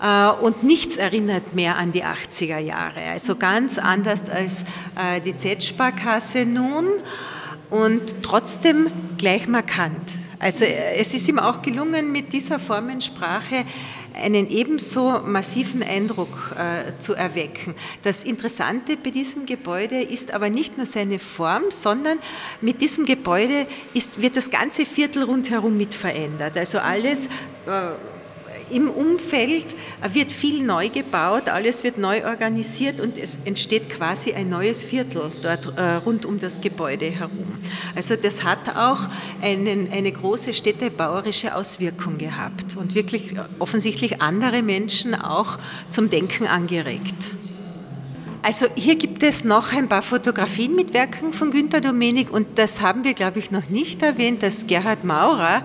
äh, 0.00 0.28
und 0.28 0.62
nichts 0.62 0.96
erinnert 0.96 1.54
mehr 1.54 1.76
an 1.76 1.92
die 1.92 2.04
80er 2.04 2.58
Jahre. 2.58 3.02
Also 3.10 3.36
ganz 3.36 3.78
anders 3.78 4.22
als 4.30 4.64
äh, 4.96 5.20
die 5.20 5.36
Z-Sparkasse 5.36 6.46
nun 6.46 6.86
und 7.68 8.22
trotzdem 8.22 8.90
gleich 9.18 9.46
markant. 9.46 10.08
Also 10.38 10.64
äh, 10.64 10.96
es 10.96 11.14
ist 11.14 11.28
ihm 11.28 11.38
auch 11.38 11.62
gelungen, 11.62 12.10
mit 12.12 12.32
dieser 12.32 12.58
Formensprache 12.58 13.64
einen 14.14 14.48
ebenso 14.48 15.20
massiven 15.20 15.82
Eindruck 15.82 16.28
äh, 16.56 16.98
zu 16.98 17.14
erwecken. 17.14 17.74
Das 18.02 18.24
Interessante 18.24 18.96
bei 18.96 19.10
diesem 19.10 19.46
Gebäude 19.46 20.00
ist 20.00 20.32
aber 20.32 20.50
nicht 20.50 20.76
nur 20.76 20.86
seine 20.86 21.18
Form, 21.18 21.64
sondern 21.70 22.18
mit 22.60 22.80
diesem 22.80 23.04
Gebäude 23.04 23.66
ist, 23.94 24.20
wird 24.20 24.36
das 24.36 24.50
ganze 24.50 24.84
Viertel 24.84 25.24
rundherum 25.24 25.76
mit 25.76 25.94
verändert. 25.94 26.56
Also 26.56 26.78
alles 26.78 27.26
äh, 27.66 27.92
im 28.72 28.88
Umfeld 28.88 29.66
wird 30.12 30.32
viel 30.32 30.64
neu 30.64 30.88
gebaut, 30.88 31.48
alles 31.48 31.84
wird 31.84 31.98
neu 31.98 32.24
organisiert 32.24 33.00
und 33.00 33.18
es 33.18 33.38
entsteht 33.44 33.90
quasi 33.90 34.32
ein 34.32 34.48
neues 34.48 34.82
Viertel 34.82 35.30
dort 35.42 35.76
äh, 35.76 35.94
rund 36.04 36.26
um 36.26 36.38
das 36.38 36.60
Gebäude 36.60 37.06
herum. 37.06 37.46
Also 37.94 38.16
das 38.16 38.42
hat 38.42 38.76
auch 38.76 39.08
einen, 39.40 39.90
eine 39.92 40.10
große 40.10 40.54
städtebauerische 40.54 41.54
Auswirkung 41.54 42.18
gehabt 42.18 42.76
und 42.76 42.94
wirklich 42.94 43.34
offensichtlich 43.58 44.20
andere 44.20 44.62
Menschen 44.62 45.14
auch 45.14 45.58
zum 45.90 46.10
Denken 46.10 46.46
angeregt. 46.46 47.36
Also 48.44 48.66
hier 48.74 48.96
gibt 48.96 49.22
es 49.22 49.44
noch 49.44 49.72
ein 49.72 49.88
paar 49.88 50.02
Fotografien 50.02 50.74
mit 50.74 50.92
Werken 50.94 51.32
von 51.32 51.52
Günter 51.52 51.80
Domenik 51.80 52.32
und 52.32 52.58
das 52.58 52.80
haben 52.80 53.04
wir, 53.04 53.14
glaube 53.14 53.38
ich, 53.38 53.52
noch 53.52 53.68
nicht 53.68 54.02
erwähnt, 54.02 54.42
dass 54.42 54.66
Gerhard 54.66 55.04
Maurer 55.04 55.62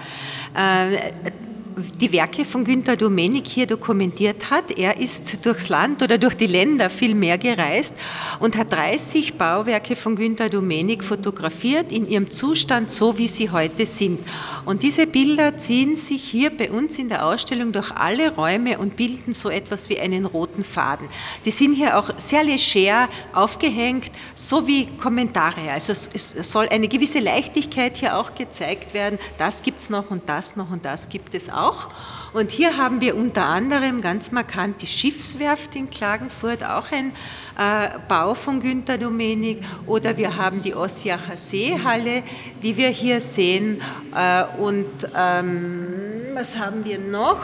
äh, 0.55 1.31
die 1.77 2.11
Werke 2.11 2.43
von 2.43 2.63
Günter 2.63 2.95
Domenik 2.95 3.45
hier 3.45 3.67
dokumentiert 3.67 4.49
hat. 4.49 4.71
Er 4.77 4.97
ist 4.97 5.45
durchs 5.45 5.69
Land 5.69 6.01
oder 6.01 6.17
durch 6.17 6.33
die 6.33 6.47
Länder 6.47 6.89
viel 6.89 7.13
mehr 7.13 7.37
gereist 7.37 7.93
und 8.39 8.57
hat 8.57 8.73
30 8.73 9.35
Bauwerke 9.35 9.95
von 9.95 10.15
Günter 10.15 10.49
Domenik 10.49 11.03
fotografiert 11.03 11.91
in 11.91 12.07
ihrem 12.07 12.31
Zustand, 12.31 12.89
so 12.89 13.17
wie 13.19 13.27
sie 13.27 13.51
heute 13.51 13.85
sind. 13.85 14.19
Und 14.65 14.81
diese 14.81 15.05
Bilder 15.05 15.57
ziehen 15.57 15.95
sich 15.95 16.23
hier 16.23 16.49
bei 16.49 16.71
uns 16.71 16.97
in 16.97 17.09
der 17.09 17.25
Ausstellung 17.25 17.71
durch 17.71 17.91
alle 17.91 18.33
Räume 18.33 18.79
und 18.79 18.95
bilden 18.95 19.33
so 19.33 19.49
etwas 19.49 19.89
wie 19.89 19.99
einen 19.99 20.25
roten 20.25 20.63
Faden. 20.63 21.07
Die 21.45 21.51
sind 21.51 21.75
hier 21.75 21.97
auch 21.97 22.09
sehr 22.17 22.43
leger 22.43 23.07
aufgehängt, 23.33 24.11
so 24.33 24.65
wie 24.65 24.87
Kommentare. 24.97 25.71
Also 25.71 25.93
es 25.93 26.35
soll 26.41 26.69
eine 26.69 26.87
gewisse 26.87 27.19
Leichtigkeit 27.19 27.97
hier 27.97 28.17
auch 28.17 28.33
gezeigt 28.33 28.95
werden. 28.95 29.19
Das 29.37 29.61
gibt 29.61 29.81
es 29.81 29.89
noch 29.91 30.09
und 30.09 30.27
das 30.27 30.55
noch 30.55 30.71
und 30.71 30.83
das 30.83 31.09
gibt 31.09 31.35
es 31.35 31.49
auch 31.49 31.66
auch. 31.67 31.89
Und 32.33 32.51
hier 32.51 32.77
haben 32.77 33.01
wir 33.01 33.15
unter 33.15 33.45
anderem 33.45 34.01
ganz 34.01 34.31
markant 34.31 34.81
die 34.81 34.87
Schiffswerft 34.87 35.75
in 35.75 35.89
Klagenfurt, 35.89 36.63
auch 36.63 36.91
ein 36.91 37.13
äh, 37.57 37.97
Bau 38.07 38.33
von 38.33 38.59
Günter 38.59 38.97
Domenik. 38.97 39.63
Oder 39.85 40.17
wir 40.17 40.35
haben 40.35 40.61
die 40.61 40.75
Ossiacher 40.75 41.37
Seehalle, 41.37 42.23
die 42.61 42.75
wir 42.77 42.89
hier 42.89 43.21
sehen. 43.21 43.81
Äh, 44.13 44.43
und 44.59 45.09
ähm, 45.17 45.87
was 46.33 46.57
haben 46.57 46.83
wir 46.85 46.99
noch? 46.99 47.43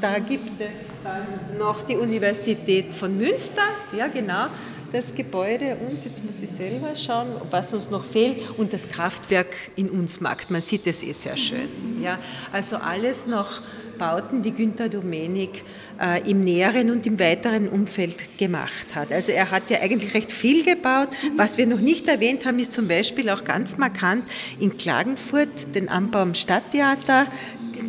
Da 0.00 0.18
gibt 0.18 0.60
es 0.60 0.88
dann 1.04 1.58
noch 1.58 1.84
die 1.86 1.96
Universität 1.96 2.94
von 2.94 3.16
Münster, 3.16 3.62
ja 3.96 4.06
genau 4.08 4.46
das 4.92 5.14
Gebäude 5.14 5.76
und 5.76 6.04
jetzt 6.04 6.24
muss 6.24 6.42
ich 6.42 6.50
selber 6.50 6.94
schauen, 6.96 7.28
was 7.50 7.72
uns 7.72 7.90
noch 7.90 8.04
fehlt 8.04 8.36
und 8.58 8.72
das 8.72 8.88
Kraftwerk 8.88 9.54
in 9.74 9.88
Unsmarkt. 9.88 10.50
Man 10.50 10.60
sieht 10.60 10.86
es 10.86 11.02
eh 11.02 11.12
sehr 11.12 11.36
schön. 11.36 11.68
Ja, 12.02 12.18
also 12.52 12.76
alles 12.76 13.26
noch 13.26 13.62
Bauten, 13.98 14.42
die 14.42 14.52
Günter 14.52 14.88
Domenik 14.88 15.62
äh, 16.00 16.28
im 16.28 16.40
näheren 16.40 16.90
und 16.90 17.06
im 17.06 17.20
weiteren 17.20 17.68
Umfeld 17.68 18.38
gemacht 18.38 18.94
hat. 18.94 19.12
Also 19.12 19.32
er 19.32 19.50
hat 19.50 19.70
ja 19.70 19.80
eigentlich 19.80 20.14
recht 20.14 20.32
viel 20.32 20.64
gebaut. 20.64 21.08
Was 21.36 21.56
wir 21.56 21.66
noch 21.66 21.80
nicht 21.80 22.08
erwähnt 22.08 22.44
haben, 22.44 22.58
ist 22.58 22.72
zum 22.72 22.88
Beispiel 22.88 23.30
auch 23.30 23.44
ganz 23.44 23.78
markant 23.78 24.24
in 24.58 24.76
Klagenfurt 24.76 25.74
den 25.74 25.88
Anbau 25.88 26.20
am 26.20 26.34
Stadttheater, 26.34 27.26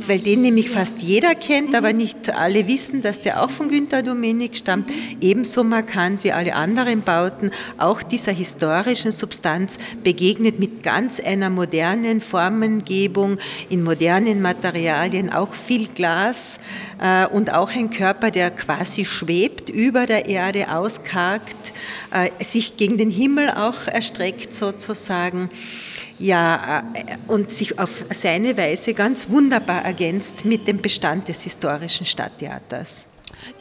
weil 0.08 0.20
den 0.20 0.42
nämlich 0.42 0.70
fast 0.70 1.02
jeder 1.02 1.36
kennt, 1.36 1.76
aber 1.76 1.94
nicht 1.94 2.30
alle 2.30 2.68
wissen, 2.68 3.02
dass 3.02 3.22
der 3.22 3.42
auch 3.42 3.50
von 3.50 3.70
Günter 3.70 4.04
Domenik 4.04 4.58
stammt, 4.58 4.90
ebenso 5.22 5.64
markant 5.64 6.24
wie 6.24 6.32
alle 6.32 6.56
anderen 6.56 7.02
Bauten, 7.02 7.52
auch 7.78 8.04
dieser 8.04 8.32
historischen 8.32 9.12
Substanz 9.12 9.78
begegnet 10.04 10.60
mit 10.60 10.84
ganz 10.84 11.20
einer 11.20 11.50
modernen 11.50 12.22
Formengebung, 12.22 13.38
in 13.70 13.84
modernen 13.84 14.42
Materialien, 14.42 15.32
auch 15.32 15.54
viel 15.54 15.88
Glas 15.88 16.60
äh, 17.02 17.26
und 17.28 17.54
auch 17.54 17.72
ein 17.72 17.90
Körper, 17.90 18.32
der 18.32 18.52
quasi 18.52 19.06
schwebt, 19.06 19.70
über 19.70 20.06
der 20.06 20.26
Erde 20.28 20.72
auskargt, 20.72 21.74
äh, 22.12 22.44
sich 22.44 22.78
gegen 22.78 22.98
den 22.98 23.10
Himmel 23.10 23.50
auch 23.52 23.88
erstreckt 23.88 24.54
sozusagen 24.54 25.50
ja, 26.24 26.84
äh, 26.94 27.18
und 27.28 27.52
sich 27.52 27.78
auf 27.78 28.06
seine 28.12 28.56
Weise 28.58 28.94
ganz 28.94 29.30
wunderbar 29.30 29.84
ergänzt 29.84 30.46
mit 30.46 30.68
dem 30.68 30.82
Bestand 30.82 31.28
des 31.28 31.44
historischen 31.44 32.06
Stadttheaters. 32.06 33.08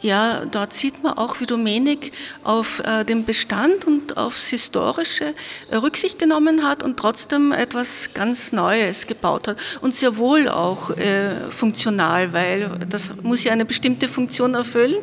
Ja, 0.01 0.45
dort 0.45 0.71
sieht 0.71 1.03
man 1.03 1.17
auch, 1.17 1.41
wie 1.41 1.45
Domenik 1.45 2.13
auf 2.45 2.79
äh, 2.79 3.03
den 3.03 3.25
Bestand 3.25 3.85
und 3.85 4.15
aufs 4.15 4.47
Historische 4.47 5.33
äh, 5.71 5.75
Rücksicht 5.75 6.17
genommen 6.19 6.65
hat 6.65 6.83
und 6.83 6.95
trotzdem 6.97 7.51
etwas 7.51 8.11
ganz 8.13 8.53
Neues 8.53 9.07
gebaut 9.07 9.49
hat. 9.49 9.57
Und 9.81 9.93
sehr 9.93 10.15
wohl 10.15 10.47
auch 10.47 10.91
äh, 10.91 11.51
funktional, 11.51 12.31
weil 12.31 12.69
das 12.89 13.11
muss 13.23 13.43
ja 13.43 13.51
eine 13.51 13.65
bestimmte 13.65 14.07
Funktion 14.07 14.55
erfüllen. 14.55 14.95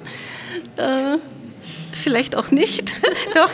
Vielleicht 2.00 2.34
auch 2.34 2.50
nicht. 2.50 2.90
Doch, 3.34 3.50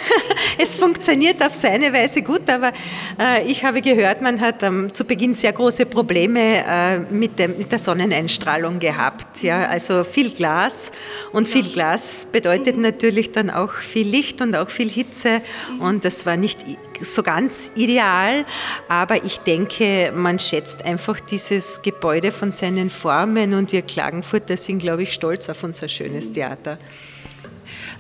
es 0.58 0.74
funktioniert 0.74 1.44
auf 1.44 1.54
seine 1.54 1.92
Weise 1.92 2.22
gut, 2.22 2.48
aber 2.48 2.72
äh, 3.18 3.44
ich 3.46 3.64
habe 3.64 3.82
gehört, 3.82 4.22
man 4.22 4.40
hat 4.40 4.62
ähm, 4.62 4.94
zu 4.94 5.04
Beginn 5.04 5.34
sehr 5.34 5.52
große 5.52 5.86
Probleme 5.86 6.64
äh, 6.66 6.98
mit, 6.98 7.38
dem, 7.38 7.58
mit, 7.58 7.72
der 7.72 7.78
Sonneneinstrahlung 7.78 8.78
gehabt. 8.78 9.42
Ja? 9.42 9.66
Also 9.68 10.04
viel 10.04 10.30
Glas 10.30 10.92
und 11.32 11.48
viel 11.48 11.64
Glas 11.64 12.26
bedeutet 12.30 12.78
natürlich 12.78 13.32
dann 13.32 13.50
auch 13.50 13.72
viel 13.72 14.06
Licht 14.06 14.40
und 14.40 14.54
auch 14.54 14.70
viel 14.70 14.88
Hitze 14.88 15.42
und 15.80 16.04
das 16.04 16.24
war 16.24 16.36
nicht 16.36 16.60
so 17.00 17.22
ganz 17.22 17.70
ideal, 17.74 18.44
aber 18.88 19.24
ich 19.24 19.38
denke, 19.38 20.12
man 20.14 20.38
schätzt 20.38 20.84
einfach 20.84 21.20
dieses 21.20 21.82
Gebäude 21.82 22.32
von 22.32 22.52
seinen 22.52 22.90
Formen 22.90 23.54
und 23.54 23.72
wir 23.72 23.82
Klagenfurter 23.82 24.56
sind, 24.56 24.78
glaube 24.78 25.02
ich, 25.02 25.12
stolz 25.12 25.48
auf 25.48 25.62
unser 25.62 25.88
schönes 25.88 26.32
Theater. 26.32 26.78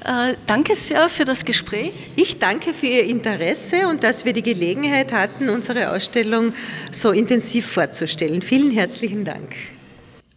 Äh, 0.04 0.34
danke 0.46 0.74
sehr 0.76 1.08
für 1.08 1.24
das 1.24 1.44
Gespräch. 1.44 1.92
Ich 2.16 2.38
danke 2.38 2.72
für 2.72 2.86
Ihr 2.86 3.04
Interesse 3.04 3.88
und 3.88 4.02
dass 4.02 4.24
wir 4.24 4.32
die 4.32 4.42
Gelegenheit 4.42 5.12
hatten, 5.12 5.48
unsere 5.48 5.90
Ausstellung 5.90 6.52
so 6.90 7.10
intensiv 7.10 7.66
vorzustellen. 7.66 8.42
Vielen 8.42 8.70
herzlichen 8.70 9.24
Dank. 9.24 9.54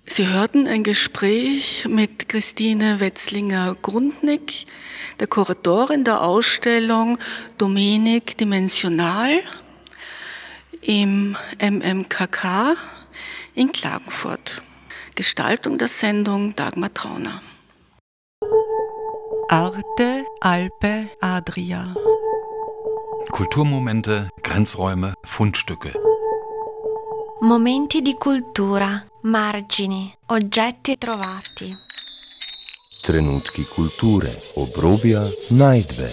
Sie 0.05 0.27
hörten 0.27 0.67
ein 0.67 0.83
Gespräch 0.83 1.85
mit 1.87 2.29
Christine 2.29 2.99
Wetzlinger-Grundnick, 2.99 4.65
der 5.19 5.27
Kuratorin 5.27 6.03
der 6.03 6.21
Ausstellung 6.21 7.19
Domenik 7.59 8.35
Dimensional 8.35 9.41
im 10.81 11.37
MMKK 11.61 12.75
in 13.53 13.71
Klagenfurt. 13.71 14.63
Gestaltung 15.13 15.77
der 15.77 15.89
Sendung 15.89 16.55
Dagmar 16.55 16.93
Trauner. 16.93 17.43
Arte 19.51 20.25
Alpe 20.41 21.15
Adria. 21.21 21.93
Kulturmomente, 23.31 24.29
Grenzräume, 24.39 25.13
Fundstücke. 25.23 25.91
Momenti 27.39 28.03
di 28.03 28.13
cultura, 28.13 29.03
margini, 29.21 30.15
oggetti 30.27 30.99
trovati. 30.99 31.73
Trenutki 33.01 33.65
kulture, 33.65 34.39
obrobja, 34.53 35.27
najdbe. 35.47 36.11